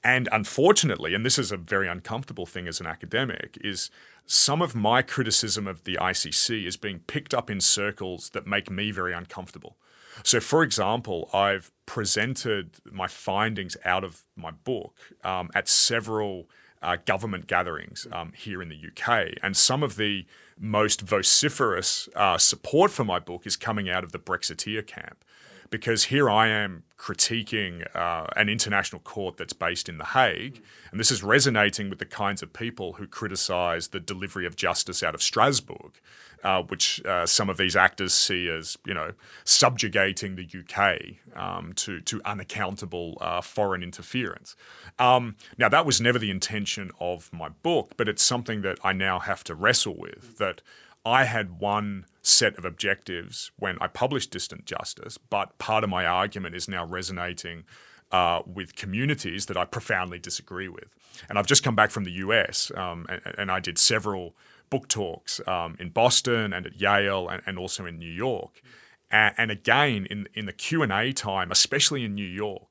And 0.07 0.29
unfortunately, 0.31 1.15
and 1.15 1.27
this 1.27 1.37
is 1.37 1.51
a 1.51 1.57
very 1.57 1.89
uncomfortable 1.89 2.47
thing 2.47 2.69
as 2.69 2.79
an 2.79 2.87
academic, 2.87 3.59
is 3.61 3.91
some 4.25 4.63
of 4.63 4.73
my 4.73 5.03
criticism 5.03 5.67
of 5.67 5.83
the 5.83 5.97
ICC 6.01 6.65
is 6.65 6.77
being 6.77 7.01
picked 7.09 7.35
up 7.35 7.51
in 7.51 7.61
circles 7.61 8.31
that 8.31 8.47
make 8.47 8.71
me 8.71 8.93
very 8.93 9.13
uncomfortable. 9.13 9.77
So, 10.23 10.39
for 10.39 10.63
example, 10.63 11.29
I've 11.33 11.73
presented 11.87 12.77
my 12.89 13.09
findings 13.09 13.77
out 13.85 14.05
of 14.05 14.23
my 14.37 14.53
book 14.53 14.95
um, 15.25 15.51
at 15.57 15.69
several 15.69 16.49
uh, 16.81 16.99
government 17.05 17.49
gatherings 17.49 18.07
um, 18.13 18.33
here 18.37 18.63
in 18.63 18.69
the 18.69 18.77
UK. 18.77 19.31
And 19.43 19.57
some 19.57 19.83
of 19.83 19.97
the 19.97 20.25
most 20.57 21.01
vociferous 21.01 22.09
uh, 22.15 22.39
support 22.39 22.93
for 22.93 23.03
my 23.03 23.19
book 23.19 23.45
is 23.45 23.57
coming 23.57 23.91
out 23.91 24.05
of 24.05 24.13
the 24.13 24.21
Brexiteer 24.21 24.87
camp. 24.87 25.25
Because 25.71 26.05
here 26.05 26.31
I 26.31 26.49
am 26.49 26.85
critiquing 26.97 27.87
uh, 27.95 28.27
an 28.37 28.49
international 28.49 29.01
court 29.01 29.37
that's 29.37 29.53
based 29.53 29.89
in 29.89 29.99
The 29.99 30.05
Hague, 30.07 30.63
and 30.91 30.99
this 30.99 31.11
is 31.11 31.23
resonating 31.23 31.91
with 31.91 31.99
the 31.99 32.07
kinds 32.07 32.43
of 32.43 32.53
people 32.53 32.95
who 32.95 33.07
criticise 33.07 33.89
the 33.89 34.01
delivery 34.01 34.47
of 34.47 34.57
justice 34.57 35.03
out 35.03 35.15
of 35.15 35.23
Strasbourg 35.23 36.01
uh, 36.47 36.63
which 36.63 37.05
uh, 37.05 37.27
some 37.27 37.51
of 37.51 37.57
these 37.57 37.75
actors 37.75 38.15
see 38.15 38.49
as 38.49 38.79
you 38.87 38.95
know 38.95 39.13
subjugating 39.45 40.37
the 40.37 40.47
UK 40.47 41.17
um, 41.37 41.73
to 41.75 42.01
to 42.01 42.21
unaccountable 42.25 43.19
uh, 43.21 43.41
foreign 43.41 43.83
interference. 43.83 44.55
Um, 44.99 45.37
now 45.59 45.69
that 45.69 45.85
was 45.85 46.01
never 46.01 46.19
the 46.19 46.31
intention 46.31 46.93
of 47.01 47.33
my 47.33 47.49
book, 47.49 47.95
but 47.97 48.09
it's 48.09 48.23
something 48.23 48.63
that 48.63 48.79
I 48.85 48.93
now 48.93 49.19
have 49.19 49.43
to 49.45 49.55
wrestle 49.57 49.97
with. 49.97 50.39
That 50.39 50.63
I 51.05 51.25
had 51.25 51.59
one 51.59 52.07
set 52.27 52.59
of 52.59 52.65
objectives 52.65 53.53
when 53.57 53.79
I 53.81 53.87
published 53.87 54.33
Distant 54.33 54.65
Justice, 54.65 55.17
but 55.17 55.57
part 55.59 55.85
of 55.85 55.91
my 55.91 56.05
argument 56.05 56.55
is 56.55 56.69
now 56.69 56.85
resonating. 56.85 57.65
Uh, 58.13 58.41
with 58.47 58.77
communities 58.77 59.47
that 59.47 59.57
I 59.57 59.65
profoundly 59.65 60.21
disagree 60.21 60.69
with. 60.69 60.95
And 61.29 61.41
I've 61.41 61.47
just 61.49 61.65
come 61.65 61.75
back 61.75 61.91
from 61.91 62.05
the 62.05 62.13
US 62.13 62.71
um, 62.77 63.05
and, 63.09 63.21
and, 63.37 63.51
I 63.51 63.59
did 63.59 63.79
several 63.79 64.37
book 64.71 64.87
talks 64.87 65.41
um, 65.49 65.77
in 65.81 65.91
Boston 65.91 66.53
and 66.53 66.67
at 66.67 66.81
Yale 66.81 67.29
and, 67.29 67.43
and 67.47 67.59
also 67.59 67.85
in 67.85 67.99
New 67.99 68.09
York. 68.09 68.63
And, 69.11 69.35
and 69.37 69.51
again, 69.51 70.07
in, 70.07 70.29
in 70.35 70.47
the 70.47 70.53
Q&A 70.53 71.13
time, 71.13 71.51
especially 71.51 72.05
in 72.05 72.15
New 72.15 72.25
York, 72.25 72.69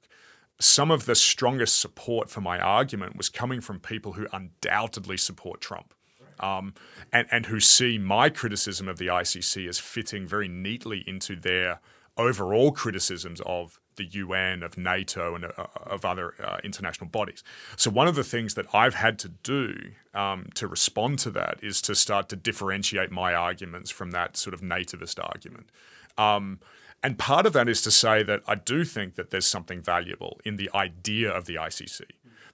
some 0.59 0.89
of 0.89 1.05
the 1.05 1.15
strongest 1.15 1.81
support 1.81 2.29
for 2.29 2.39
my 2.39 2.57
argument 2.57 3.17
was 3.17 3.27
coming 3.27 3.59
from 3.59 3.81
people 3.81 4.13
who 4.13 4.27
undoubtedly 4.31 5.17
support 5.17 5.59
Trump. 5.59 5.93
Um, 6.39 6.73
and, 7.13 7.27
and 7.31 7.45
who 7.45 7.59
see 7.59 7.97
my 7.97 8.29
criticism 8.29 8.89
of 8.89 8.97
the 8.97 9.07
ICC 9.07 9.69
as 9.69 9.79
fitting 9.79 10.27
very 10.27 10.49
neatly 10.49 11.03
into 11.07 11.35
their 11.35 11.79
overall 12.17 12.71
criticisms 12.71 13.41
of 13.45 13.79
the 13.95 14.05
UN, 14.05 14.63
of 14.63 14.77
NATO, 14.77 15.35
and 15.35 15.45
uh, 15.45 15.67
of 15.75 16.05
other 16.05 16.33
uh, 16.43 16.57
international 16.63 17.09
bodies. 17.09 17.43
So, 17.77 17.89
one 17.89 18.07
of 18.07 18.15
the 18.15 18.23
things 18.23 18.55
that 18.55 18.65
I've 18.73 18.95
had 18.95 19.17
to 19.19 19.29
do 19.29 19.91
um, 20.13 20.49
to 20.55 20.67
respond 20.67 21.19
to 21.19 21.29
that 21.31 21.59
is 21.61 21.81
to 21.83 21.95
start 21.95 22.29
to 22.29 22.35
differentiate 22.35 23.11
my 23.11 23.33
arguments 23.33 23.91
from 23.91 24.11
that 24.11 24.37
sort 24.37 24.53
of 24.53 24.61
nativist 24.61 25.19
argument. 25.23 25.69
Um, 26.17 26.59
and 27.03 27.17
part 27.17 27.45
of 27.45 27.53
that 27.53 27.69
is 27.69 27.81
to 27.83 27.91
say 27.91 28.23
that 28.23 28.41
I 28.47 28.55
do 28.55 28.83
think 28.83 29.15
that 29.15 29.29
there's 29.29 29.45
something 29.45 29.81
valuable 29.81 30.39
in 30.43 30.55
the 30.55 30.69
idea 30.73 31.29
of 31.29 31.45
the 31.45 31.55
ICC. 31.55 32.01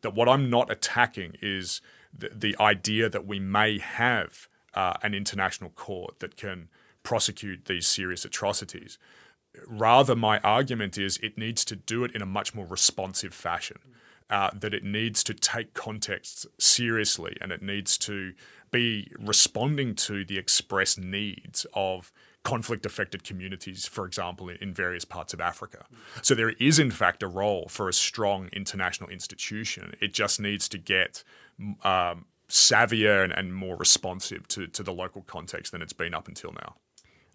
That 0.01 0.13
what 0.13 0.27
I'm 0.27 0.49
not 0.49 0.71
attacking 0.71 1.37
is 1.41 1.81
the, 2.17 2.29
the 2.33 2.55
idea 2.59 3.09
that 3.09 3.25
we 3.25 3.39
may 3.39 3.79
have 3.79 4.47
uh, 4.73 4.93
an 5.03 5.13
international 5.13 5.69
court 5.71 6.19
that 6.19 6.37
can 6.37 6.69
prosecute 7.03 7.65
these 7.65 7.87
serious 7.87 8.23
atrocities 8.25 8.97
rather 9.67 10.15
my 10.15 10.39
argument 10.39 10.97
is 10.97 11.17
it 11.17 11.37
needs 11.37 11.65
to 11.65 11.75
do 11.75 12.03
it 12.03 12.11
in 12.15 12.21
a 12.21 12.25
much 12.25 12.53
more 12.53 12.65
responsive 12.65 13.33
fashion 13.33 13.77
uh, 14.29 14.49
that 14.53 14.73
it 14.73 14.83
needs 14.83 15.23
to 15.23 15.33
take 15.33 15.73
contexts 15.73 16.45
seriously 16.57 17.35
and 17.41 17.51
it 17.51 17.61
needs 17.61 17.97
to 17.97 18.33
be 18.71 19.11
responding 19.19 19.93
to 19.93 20.23
the 20.23 20.37
express 20.37 20.97
needs 20.97 21.65
of 21.73 22.11
conflict 22.43 22.85
affected 22.85 23.23
communities, 23.23 23.85
for 23.85 24.05
example, 24.05 24.49
in, 24.49 24.73
various 24.73 25.05
parts 25.05 25.31
of 25.31 25.39
Africa. 25.39 25.85
So 26.23 26.33
there 26.33 26.51
is, 26.51 26.79
in 26.79 26.89
fact, 26.89 27.21
a 27.21 27.27
role 27.27 27.67
for 27.69 27.87
a 27.87 27.93
strong 27.93 28.49
international 28.51 29.09
institution. 29.11 29.93
It 30.01 30.13
just 30.13 30.39
needs 30.39 30.67
to 30.69 30.79
get 30.79 31.23
um, 31.83 32.25
savvier 32.49 33.23
and, 33.23 33.33
and 33.33 33.55
more 33.55 33.75
responsive 33.77 34.47
to, 34.49 34.67
to 34.67 34.83
the 34.83 34.93
local 34.93 35.21
context 35.23 35.71
than 35.71 35.81
it's 35.81 35.93
been 35.93 36.13
up 36.13 36.27
until 36.27 36.51
now. 36.51 36.75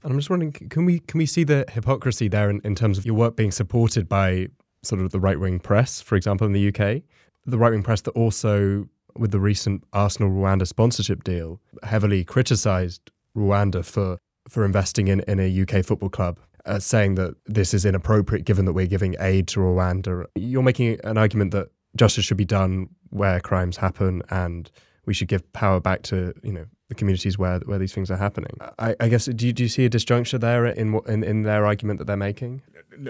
And 0.02 0.12
I'm 0.12 0.18
just 0.18 0.30
wondering, 0.30 0.52
can 0.52 0.84
we 0.84 1.00
can 1.00 1.18
we 1.18 1.26
see 1.26 1.42
the 1.42 1.64
hypocrisy 1.68 2.28
there 2.28 2.50
in, 2.50 2.60
in 2.64 2.74
terms 2.74 2.98
of 2.98 3.06
your 3.06 3.14
work 3.14 3.34
being 3.34 3.50
supported 3.50 4.08
by 4.08 4.48
sort 4.82 5.00
of 5.00 5.10
the 5.10 5.18
right 5.18 5.40
wing 5.40 5.58
press, 5.58 6.00
for 6.00 6.16
example, 6.16 6.46
in 6.46 6.52
the 6.52 6.68
UK, 6.68 7.02
the 7.46 7.58
right 7.58 7.72
wing 7.72 7.82
press 7.82 8.02
that 8.02 8.12
also, 8.12 8.88
with 9.16 9.30
the 9.30 9.40
recent 9.40 9.82
Arsenal 9.92 10.30
Rwanda 10.30 10.66
sponsorship 10.66 11.24
deal, 11.24 11.60
heavily 11.82 12.24
criticised 12.24 13.10
Rwanda 13.36 13.84
for 13.84 14.18
for 14.48 14.64
investing 14.64 15.08
in, 15.08 15.20
in 15.26 15.40
a 15.40 15.62
UK 15.62 15.84
football 15.84 16.08
club, 16.08 16.38
uh, 16.66 16.78
saying 16.78 17.16
that 17.16 17.34
this 17.46 17.74
is 17.74 17.84
inappropriate 17.84 18.44
given 18.44 18.64
that 18.66 18.74
we're 18.74 18.86
giving 18.86 19.16
aid 19.18 19.48
to 19.48 19.60
Rwanda. 19.60 20.26
You're 20.36 20.62
making 20.62 21.00
an 21.02 21.18
argument 21.18 21.50
that 21.50 21.70
justice 21.96 22.24
should 22.24 22.36
be 22.36 22.44
done 22.44 22.88
where 23.10 23.40
crimes 23.40 23.76
happen 23.76 24.22
and 24.30 24.70
we 25.06 25.14
should 25.14 25.28
give 25.28 25.50
power 25.52 25.80
back 25.80 26.02
to 26.02 26.34
you 26.42 26.52
know 26.52 26.66
the 26.88 26.94
communities 26.94 27.38
where 27.38 27.60
where 27.60 27.78
these 27.78 27.92
things 27.92 28.10
are 28.10 28.16
happening. 28.16 28.56
I, 28.78 28.94
I 29.00 29.08
guess 29.08 29.26
do 29.26 29.46
you, 29.46 29.52
do 29.52 29.62
you 29.62 29.68
see 29.68 29.84
a 29.84 29.90
disjuncture 29.90 30.38
there 30.38 30.66
in, 30.66 31.00
in 31.06 31.24
in 31.24 31.42
their 31.42 31.64
argument 31.64 31.98
that 31.98 32.06
they're 32.06 32.16
making? 32.16 32.62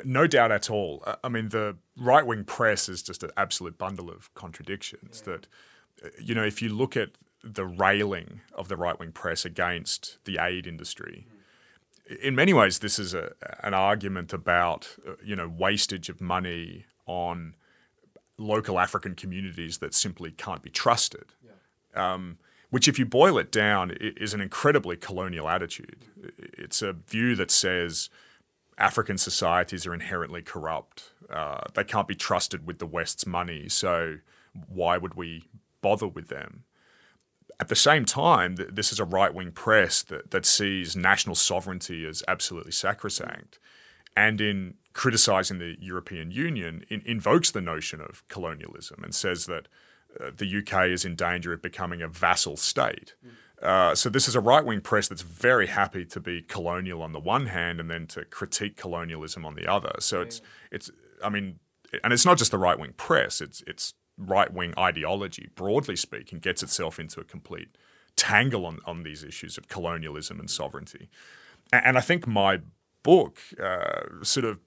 No 0.04 0.26
doubt 0.26 0.50
at 0.50 0.70
all. 0.70 1.04
I 1.22 1.28
mean, 1.28 1.50
the 1.50 1.76
right 1.96 2.26
wing 2.26 2.44
press 2.44 2.88
is 2.88 3.02
just 3.02 3.22
an 3.22 3.30
absolute 3.36 3.78
bundle 3.78 4.10
of 4.10 4.32
contradictions. 4.34 5.22
That, 5.22 5.46
uh, 6.04 6.08
you 6.20 6.34
know, 6.34 6.42
if 6.42 6.60
you 6.60 6.70
look 6.70 6.96
at 6.96 7.10
the 7.44 7.64
railing 7.64 8.40
of 8.52 8.66
the 8.66 8.76
right 8.76 8.98
wing 8.98 9.12
press 9.12 9.44
against 9.44 10.18
the 10.24 10.38
aid 10.40 10.66
industry, 10.66 11.28
in 12.20 12.34
many 12.34 12.52
ways, 12.52 12.80
this 12.80 12.98
is 12.98 13.14
a, 13.14 13.32
an 13.62 13.74
argument 13.74 14.32
about, 14.32 14.96
uh, 15.06 15.12
you 15.24 15.36
know, 15.36 15.48
wastage 15.48 16.08
of 16.08 16.20
money 16.20 16.86
on 17.06 17.54
local 18.38 18.78
African 18.78 19.14
communities 19.14 19.78
that 19.78 19.94
simply 19.94 20.30
can't 20.30 20.62
be 20.62 20.70
trusted. 20.70 21.32
Um, 21.94 22.38
which, 22.70 22.88
if 22.88 22.98
you 22.98 23.06
boil 23.06 23.38
it 23.38 23.52
down, 23.52 23.92
is 23.92 24.34
an 24.34 24.40
incredibly 24.40 24.96
colonial 24.96 25.48
attitude. 25.48 26.04
It's 26.38 26.82
a 26.82 26.92
view 26.92 27.34
that 27.36 27.50
says 27.50 28.10
African 28.76 29.16
societies 29.16 29.86
are 29.86 29.94
inherently 29.94 30.42
corrupt. 30.42 31.12
Uh, 31.30 31.60
they 31.74 31.84
can't 31.84 32.08
be 32.08 32.14
trusted 32.14 32.66
with 32.66 32.78
the 32.78 32.86
West's 32.86 33.26
money, 33.26 33.68
so 33.68 34.18
why 34.68 34.98
would 34.98 35.14
we 35.14 35.44
bother 35.80 36.08
with 36.08 36.28
them? 36.28 36.64
At 37.58 37.68
the 37.68 37.76
same 37.76 38.04
time, 38.04 38.56
th- 38.56 38.70
this 38.72 38.92
is 38.92 39.00
a 39.00 39.04
right 39.04 39.32
wing 39.32 39.52
press 39.52 40.02
that, 40.02 40.30
that 40.32 40.44
sees 40.44 40.94
national 40.94 41.36
sovereignty 41.36 42.04
as 42.04 42.22
absolutely 42.28 42.72
sacrosanct. 42.72 43.58
And 44.14 44.40
in 44.40 44.74
criticizing 44.96 45.58
the 45.58 45.76
European 45.78 46.30
Union, 46.30 46.82
in, 46.88 47.02
invokes 47.04 47.50
the 47.50 47.60
notion 47.60 48.00
of 48.00 48.26
colonialism 48.28 49.04
and 49.04 49.14
says 49.14 49.44
that 49.44 49.68
uh, 50.18 50.30
the 50.34 50.46
UK 50.58 50.86
is 50.88 51.04
in 51.04 51.14
danger 51.14 51.52
of 51.52 51.60
becoming 51.60 52.00
a 52.00 52.08
vassal 52.08 52.56
state. 52.56 53.14
Uh, 53.62 53.94
so 53.94 54.08
this 54.08 54.26
is 54.26 54.34
a 54.34 54.40
right 54.40 54.64
wing 54.64 54.80
press 54.80 55.06
that's 55.08 55.20
very 55.20 55.66
happy 55.66 56.04
to 56.06 56.18
be 56.18 56.40
colonial 56.40 57.02
on 57.02 57.12
the 57.12 57.20
one 57.20 57.46
hand 57.46 57.78
and 57.78 57.90
then 57.90 58.06
to 58.06 58.24
critique 58.24 58.76
colonialism 58.78 59.44
on 59.44 59.54
the 59.54 59.66
other. 59.70 59.92
So 59.98 60.22
it's 60.22 60.40
it's 60.70 60.90
I 61.22 61.28
mean, 61.28 61.58
and 62.02 62.12
it's 62.14 62.24
not 62.24 62.38
just 62.38 62.50
the 62.50 62.58
right 62.58 62.78
wing 62.78 62.94
press. 62.96 63.40
It's 63.42 63.62
it's 63.66 63.92
right 64.16 64.50
wing 64.52 64.72
ideology, 64.78 65.50
broadly 65.54 65.96
speaking, 65.96 66.38
gets 66.38 66.62
itself 66.62 66.98
into 66.98 67.20
a 67.20 67.24
complete 67.24 67.68
tangle 68.16 68.64
on, 68.64 68.78
on 68.86 69.02
these 69.02 69.22
issues 69.22 69.58
of 69.58 69.68
colonialism 69.68 70.40
and 70.40 70.48
sovereignty. 70.50 71.10
A- 71.72 71.86
And 71.86 71.98
I 71.98 72.00
think 72.00 72.26
my 72.26 72.60
book 73.02 73.38
uh, 73.62 74.02
sort 74.22 74.44
of 74.46 74.58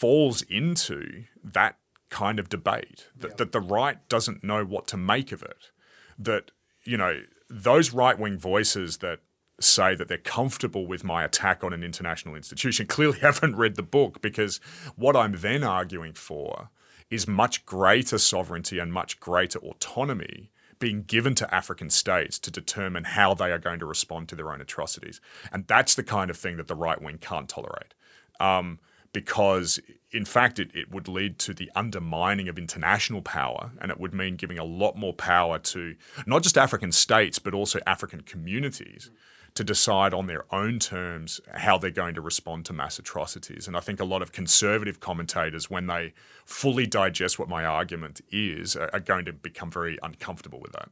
falls 0.00 0.40
into 0.42 1.24
that 1.44 1.76
kind 2.08 2.38
of 2.38 2.48
debate 2.48 3.08
that, 3.14 3.36
that 3.36 3.52
the 3.52 3.60
right 3.60 4.08
doesn't 4.08 4.42
know 4.42 4.64
what 4.64 4.86
to 4.88 4.96
make 4.96 5.30
of 5.30 5.42
it. 5.42 5.70
That, 6.18 6.52
you 6.84 6.96
know, 6.96 7.20
those 7.50 7.92
right 7.92 8.18
wing 8.18 8.38
voices 8.38 8.96
that 8.98 9.20
say 9.60 9.94
that 9.94 10.08
they're 10.08 10.16
comfortable 10.16 10.86
with 10.86 11.04
my 11.04 11.22
attack 11.22 11.62
on 11.62 11.74
an 11.74 11.84
international 11.84 12.34
institution 12.34 12.86
clearly 12.86 13.18
haven't 13.20 13.56
read 13.56 13.76
the 13.76 13.82
book 13.82 14.22
because 14.22 14.58
what 14.96 15.14
I'm 15.14 15.32
then 15.32 15.62
arguing 15.62 16.14
for 16.14 16.70
is 17.10 17.28
much 17.28 17.66
greater 17.66 18.16
sovereignty 18.16 18.78
and 18.78 18.94
much 18.94 19.20
greater 19.20 19.58
autonomy 19.58 20.50
being 20.78 21.02
given 21.02 21.34
to 21.34 21.54
African 21.54 21.90
states 21.90 22.38
to 22.38 22.50
determine 22.50 23.04
how 23.04 23.34
they 23.34 23.52
are 23.52 23.58
going 23.58 23.80
to 23.80 23.86
respond 23.86 24.30
to 24.30 24.34
their 24.34 24.50
own 24.50 24.62
atrocities. 24.62 25.20
And 25.52 25.66
that's 25.66 25.94
the 25.94 26.02
kind 26.02 26.30
of 26.30 26.38
thing 26.38 26.56
that 26.56 26.68
the 26.68 26.74
right 26.74 27.02
wing 27.02 27.18
can't 27.18 27.50
tolerate. 27.50 27.92
Um, 28.40 28.78
because, 29.12 29.80
in 30.12 30.24
fact, 30.24 30.58
it, 30.58 30.70
it 30.74 30.90
would 30.90 31.08
lead 31.08 31.38
to 31.40 31.54
the 31.54 31.70
undermining 31.74 32.48
of 32.48 32.58
international 32.58 33.22
power, 33.22 33.72
and 33.80 33.90
it 33.90 33.98
would 33.98 34.14
mean 34.14 34.36
giving 34.36 34.58
a 34.58 34.64
lot 34.64 34.96
more 34.96 35.12
power 35.12 35.58
to 35.58 35.96
not 36.26 36.42
just 36.42 36.56
African 36.56 36.92
states, 36.92 37.38
but 37.38 37.54
also 37.54 37.80
African 37.86 38.22
communities 38.22 39.10
to 39.54 39.64
decide 39.64 40.14
on 40.14 40.26
their 40.26 40.44
own 40.54 40.78
terms 40.78 41.40
how 41.54 41.76
they're 41.76 41.90
going 41.90 42.14
to 42.14 42.20
respond 42.20 42.64
to 42.66 42.72
mass 42.72 42.98
atrocities. 42.98 43.66
And 43.66 43.76
I 43.76 43.80
think 43.80 43.98
a 43.98 44.04
lot 44.04 44.22
of 44.22 44.32
conservative 44.32 45.00
commentators, 45.00 45.68
when 45.68 45.86
they 45.86 46.12
fully 46.44 46.86
digest 46.86 47.38
what 47.38 47.48
my 47.48 47.64
argument 47.64 48.20
is, 48.30 48.76
are, 48.76 49.00
going 49.00 49.24
to 49.24 49.32
become 49.32 49.70
very 49.70 49.98
uncomfortable 50.02 50.60
with 50.60 50.72
that. 50.72 50.90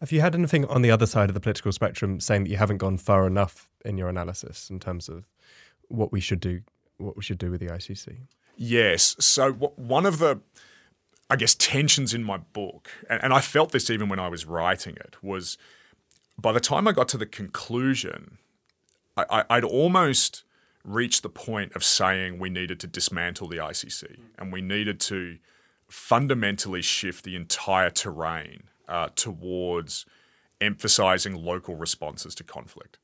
Have 0.00 0.12
you 0.12 0.20
had 0.20 0.34
anything 0.34 0.64
on 0.66 0.82
the 0.82 0.90
other 0.90 1.06
side 1.06 1.30
of 1.30 1.34
the 1.34 1.40
political 1.40 1.72
spectrum 1.72 2.20
saying 2.20 2.44
that 2.44 2.50
you 2.50 2.56
haven't 2.56 2.76
gone 2.76 2.98
far 2.98 3.26
enough 3.26 3.68
in 3.84 3.96
your 3.96 4.08
analysis 4.08 4.70
in 4.70 4.78
terms 4.78 5.08
of 5.08 5.24
what 5.88 6.12
we 6.12 6.20
should 6.20 6.40
do, 6.40 6.60
what 6.98 7.16
we 7.16 7.22
should 7.22 7.38
do 7.38 7.50
with 7.50 7.60
the 7.60 7.66
ICC? 7.66 8.16
Yes. 8.56 9.16
So 9.18 9.52
one 9.52 10.04
of 10.04 10.18
the, 10.18 10.40
I 11.30 11.36
guess, 11.36 11.54
tensions 11.54 12.12
in 12.12 12.24
my 12.24 12.38
book, 12.38 12.90
and, 13.08 13.22
and 13.22 13.32
I 13.32 13.40
felt 13.40 13.72
this 13.72 13.88
even 13.88 14.08
when 14.08 14.18
I 14.18 14.28
was 14.28 14.46
writing 14.46 14.96
it, 14.96 15.16
was 15.22 15.56
by 16.36 16.52
the 16.52 16.60
time 16.60 16.86
I 16.86 16.92
got 16.92 17.08
to 17.08 17.18
the 17.18 17.26
conclusion, 17.26 18.38
I, 19.16 19.44
I'd 19.48 19.64
almost 19.64 20.44
reached 20.84 21.22
the 21.22 21.28
point 21.28 21.74
of 21.74 21.84
saying 21.84 22.38
we 22.38 22.50
needed 22.50 22.80
to 22.80 22.86
dismantle 22.86 23.48
the 23.48 23.56
ICC 23.56 24.18
and 24.38 24.52
we 24.52 24.60
needed 24.60 25.00
to 25.00 25.38
fundamentally 25.88 26.82
shift 26.82 27.24
the 27.24 27.36
entire 27.36 27.90
terrain 27.90 28.64
uh, 28.88 29.08
towards 29.14 30.06
emphasizing 30.60 31.34
local 31.34 31.74
responses 31.74 32.34
to 32.36 32.44
conflict. 32.44 32.98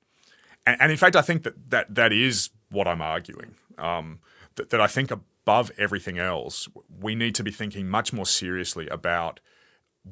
And, 0.66 0.80
and 0.80 0.92
in 0.92 0.98
fact, 0.98 1.16
I 1.16 1.22
think 1.22 1.42
that 1.42 1.70
that, 1.70 1.94
that 1.94 2.12
is 2.12 2.50
what 2.70 2.88
I'm 2.88 3.02
arguing. 3.02 3.54
Um, 3.78 4.20
that, 4.56 4.70
that 4.70 4.80
I 4.80 4.86
think 4.86 5.10
above 5.10 5.70
everything 5.78 6.18
else, 6.18 6.68
we 7.00 7.14
need 7.14 7.34
to 7.34 7.42
be 7.42 7.50
thinking 7.50 7.88
much 7.88 8.12
more 8.12 8.26
seriously 8.26 8.88
about 8.88 9.40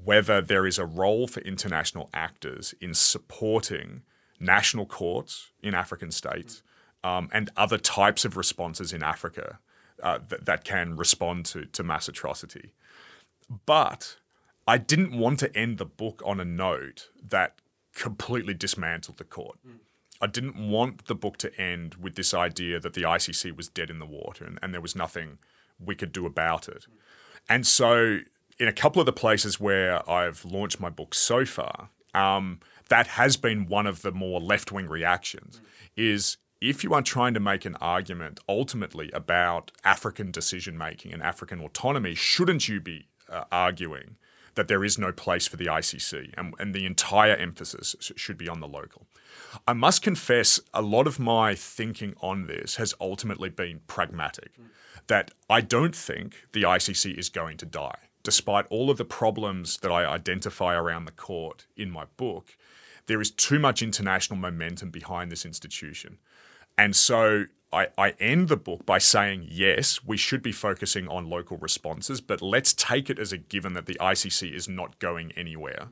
whether 0.04 0.40
there 0.40 0.66
is 0.66 0.78
a 0.78 0.86
role 0.86 1.26
for 1.26 1.40
international 1.40 2.08
actors 2.14 2.74
in 2.80 2.94
supporting 2.94 4.02
national 4.40 4.86
courts 4.86 5.50
in 5.62 5.74
African 5.74 6.10
states 6.10 6.62
um, 7.04 7.28
and 7.32 7.50
other 7.56 7.78
types 7.78 8.24
of 8.24 8.36
responses 8.36 8.92
in 8.92 9.02
Africa 9.02 9.58
uh, 10.02 10.18
that, 10.28 10.44
that 10.46 10.64
can 10.64 10.96
respond 10.96 11.44
to, 11.46 11.66
to 11.66 11.82
mass 11.82 12.08
atrocity. 12.08 12.72
But 13.66 14.16
I 14.66 14.78
didn't 14.78 15.16
want 15.16 15.38
to 15.40 15.56
end 15.56 15.78
the 15.78 15.84
book 15.84 16.22
on 16.24 16.40
a 16.40 16.44
note 16.44 17.08
that 17.28 17.56
completely 17.94 18.54
dismantled 18.54 19.18
the 19.18 19.24
court. 19.24 19.58
I 20.22 20.28
didn't 20.28 20.56
want 20.56 21.06
the 21.06 21.16
book 21.16 21.36
to 21.38 21.60
end 21.60 21.96
with 21.96 22.14
this 22.14 22.32
idea 22.32 22.78
that 22.78 22.94
the 22.94 23.02
ICC 23.02 23.56
was 23.56 23.68
dead 23.68 23.90
in 23.90 23.98
the 23.98 24.06
water 24.06 24.44
and, 24.44 24.58
and 24.62 24.72
there 24.72 24.80
was 24.80 24.94
nothing 24.94 25.38
we 25.84 25.96
could 25.96 26.12
do 26.12 26.24
about 26.26 26.68
it. 26.68 26.86
And 27.48 27.66
so, 27.66 28.20
in 28.58 28.68
a 28.68 28.72
couple 28.72 29.00
of 29.00 29.06
the 29.06 29.12
places 29.12 29.58
where 29.58 30.08
I've 30.08 30.44
launched 30.44 30.78
my 30.78 30.90
book 30.90 31.12
so 31.12 31.44
far, 31.44 31.88
um, 32.14 32.60
that 32.88 33.08
has 33.08 33.36
been 33.36 33.66
one 33.66 33.86
of 33.86 34.02
the 34.02 34.12
more 34.12 34.40
left 34.40 34.70
wing 34.70 34.88
reactions. 34.88 35.60
Is 35.96 36.36
if 36.60 36.84
you 36.84 36.94
are 36.94 37.02
trying 37.02 37.34
to 37.34 37.40
make 37.40 37.64
an 37.64 37.74
argument 37.80 38.38
ultimately 38.48 39.10
about 39.12 39.72
African 39.82 40.30
decision 40.30 40.78
making 40.78 41.12
and 41.12 41.22
African 41.22 41.60
autonomy, 41.60 42.14
shouldn't 42.14 42.68
you 42.68 42.80
be 42.80 43.08
uh, 43.28 43.44
arguing 43.50 44.16
that 44.54 44.68
there 44.68 44.84
is 44.84 44.98
no 44.98 45.12
place 45.12 45.46
for 45.46 45.56
the 45.56 45.66
ICC 45.66 46.34
and, 46.36 46.54
and 46.58 46.74
the 46.74 46.86
entire 46.86 47.34
emphasis 47.34 47.96
should 48.16 48.38
be 48.38 48.48
on 48.48 48.60
the 48.60 48.68
local? 48.68 49.06
I 49.66 49.72
must 49.72 50.02
confess, 50.02 50.60
a 50.72 50.82
lot 50.82 51.06
of 51.06 51.18
my 51.18 51.54
thinking 51.54 52.14
on 52.20 52.46
this 52.46 52.76
has 52.76 52.94
ultimately 53.00 53.48
been 53.48 53.80
pragmatic. 53.86 54.52
Mm. 54.60 54.66
That 55.08 55.32
I 55.50 55.60
don't 55.60 55.96
think 55.96 56.46
the 56.52 56.62
ICC 56.62 57.18
is 57.18 57.28
going 57.28 57.56
to 57.58 57.66
die, 57.66 57.98
despite 58.22 58.66
all 58.70 58.88
of 58.88 58.98
the 58.98 59.04
problems 59.04 59.78
that 59.78 59.90
I 59.90 60.06
identify 60.06 60.74
around 60.74 61.06
the 61.06 61.12
court 61.12 61.66
in 61.76 61.90
my 61.90 62.04
book. 62.16 62.56
There 63.06 63.20
is 63.20 63.32
too 63.32 63.58
much 63.58 63.82
international 63.82 64.38
momentum 64.38 64.90
behind 64.90 65.32
this 65.32 65.44
institution. 65.44 66.18
And 66.76 66.96
so 66.96 67.44
I, 67.72 67.88
I 67.96 68.10
end 68.20 68.48
the 68.48 68.56
book 68.56 68.84
by 68.84 68.98
saying, 68.98 69.46
yes, 69.48 70.04
we 70.04 70.16
should 70.16 70.42
be 70.42 70.52
focusing 70.52 71.08
on 71.08 71.28
local 71.28 71.56
responses, 71.56 72.20
but 72.20 72.42
let's 72.42 72.74
take 72.74 73.08
it 73.08 73.18
as 73.18 73.32
a 73.32 73.38
given 73.38 73.72
that 73.74 73.86
the 73.86 73.96
ICC 74.00 74.52
is 74.54 74.68
not 74.68 74.98
going 74.98 75.32
anywhere. 75.32 75.88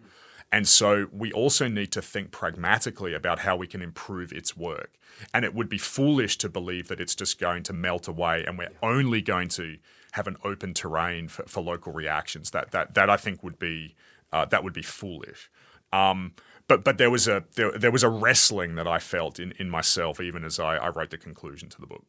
And 0.53 0.67
so 0.67 1.07
we 1.13 1.33
also 1.33 1.69
need 1.69 1.93
to 1.93 2.03
think 2.03 2.33
pragmatically 2.33 3.15
about 3.15 3.41
how 3.41 3.57
we 3.57 3.67
can 3.67 3.83
improve 3.83 4.33
its 4.33 4.57
work. 4.57 4.95
And 5.33 5.45
it 5.45 5.55
would 5.55 5.69
be 5.69 5.79
foolish 5.79 6.39
to 6.39 6.49
believe 6.49 6.89
that 6.89 7.01
it's 7.01 7.15
just 7.15 7.39
going 7.39 7.63
to 7.65 7.73
melt 7.73 8.09
away 8.09 8.45
and 8.45 8.59
we're 8.59 8.73
only 8.83 9.23
going 9.23 9.49
to 9.51 9.79
have 10.13 10.27
an 10.27 10.37
open 10.43 10.75
terrain 10.75 11.29
for, 11.29 11.45
for 11.45 11.63
local 11.63 11.93
reactions. 11.93 12.51
That, 12.51 12.73
that, 12.73 12.95
that 12.95 13.09
I 13.09 13.17
think 13.17 13.45
would 13.45 13.61
be, 13.61 13.95
uh, 14.33 14.45
that 14.47 14.65
would 14.65 14.73
be 14.73 14.83
foolish. 14.83 15.51
Um, 15.93 16.33
but 16.71 16.85
but 16.85 16.99
there 16.99 17.11
was 17.11 17.27
a 17.27 17.43
there, 17.57 17.73
there 17.73 17.91
was 17.91 18.05
a 18.05 18.09
wrestling 18.09 18.77
that 18.77 18.87
I 18.87 19.01
felt 19.01 19.41
in, 19.41 19.53
in 19.59 19.69
myself 19.69 20.21
even 20.21 20.45
as 20.45 20.61
I, 20.61 20.77
I 20.77 20.89
wrote 20.91 21.11
the 21.11 21.19
conclusion 21.19 21.69
to 21.71 21.81
the 21.81 21.87
book. 21.87 22.07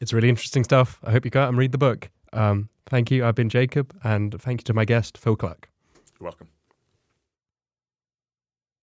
It's 0.00 0.12
really 0.12 0.28
interesting 0.28 0.64
stuff. 0.64 0.98
I 1.04 1.12
hope 1.12 1.24
you 1.24 1.30
go 1.30 1.42
out 1.42 1.48
and 1.48 1.56
read 1.56 1.70
the 1.70 1.78
book. 1.78 2.10
Um, 2.32 2.68
thank 2.86 3.12
you. 3.12 3.24
I've 3.24 3.36
been 3.36 3.48
Jacob, 3.48 3.96
and 4.02 4.34
thank 4.42 4.60
you 4.60 4.64
to 4.64 4.74
my 4.74 4.84
guest, 4.84 5.16
Phil 5.16 5.36
Clark. 5.36 5.70
You're 6.18 6.26
welcome. 6.26 6.48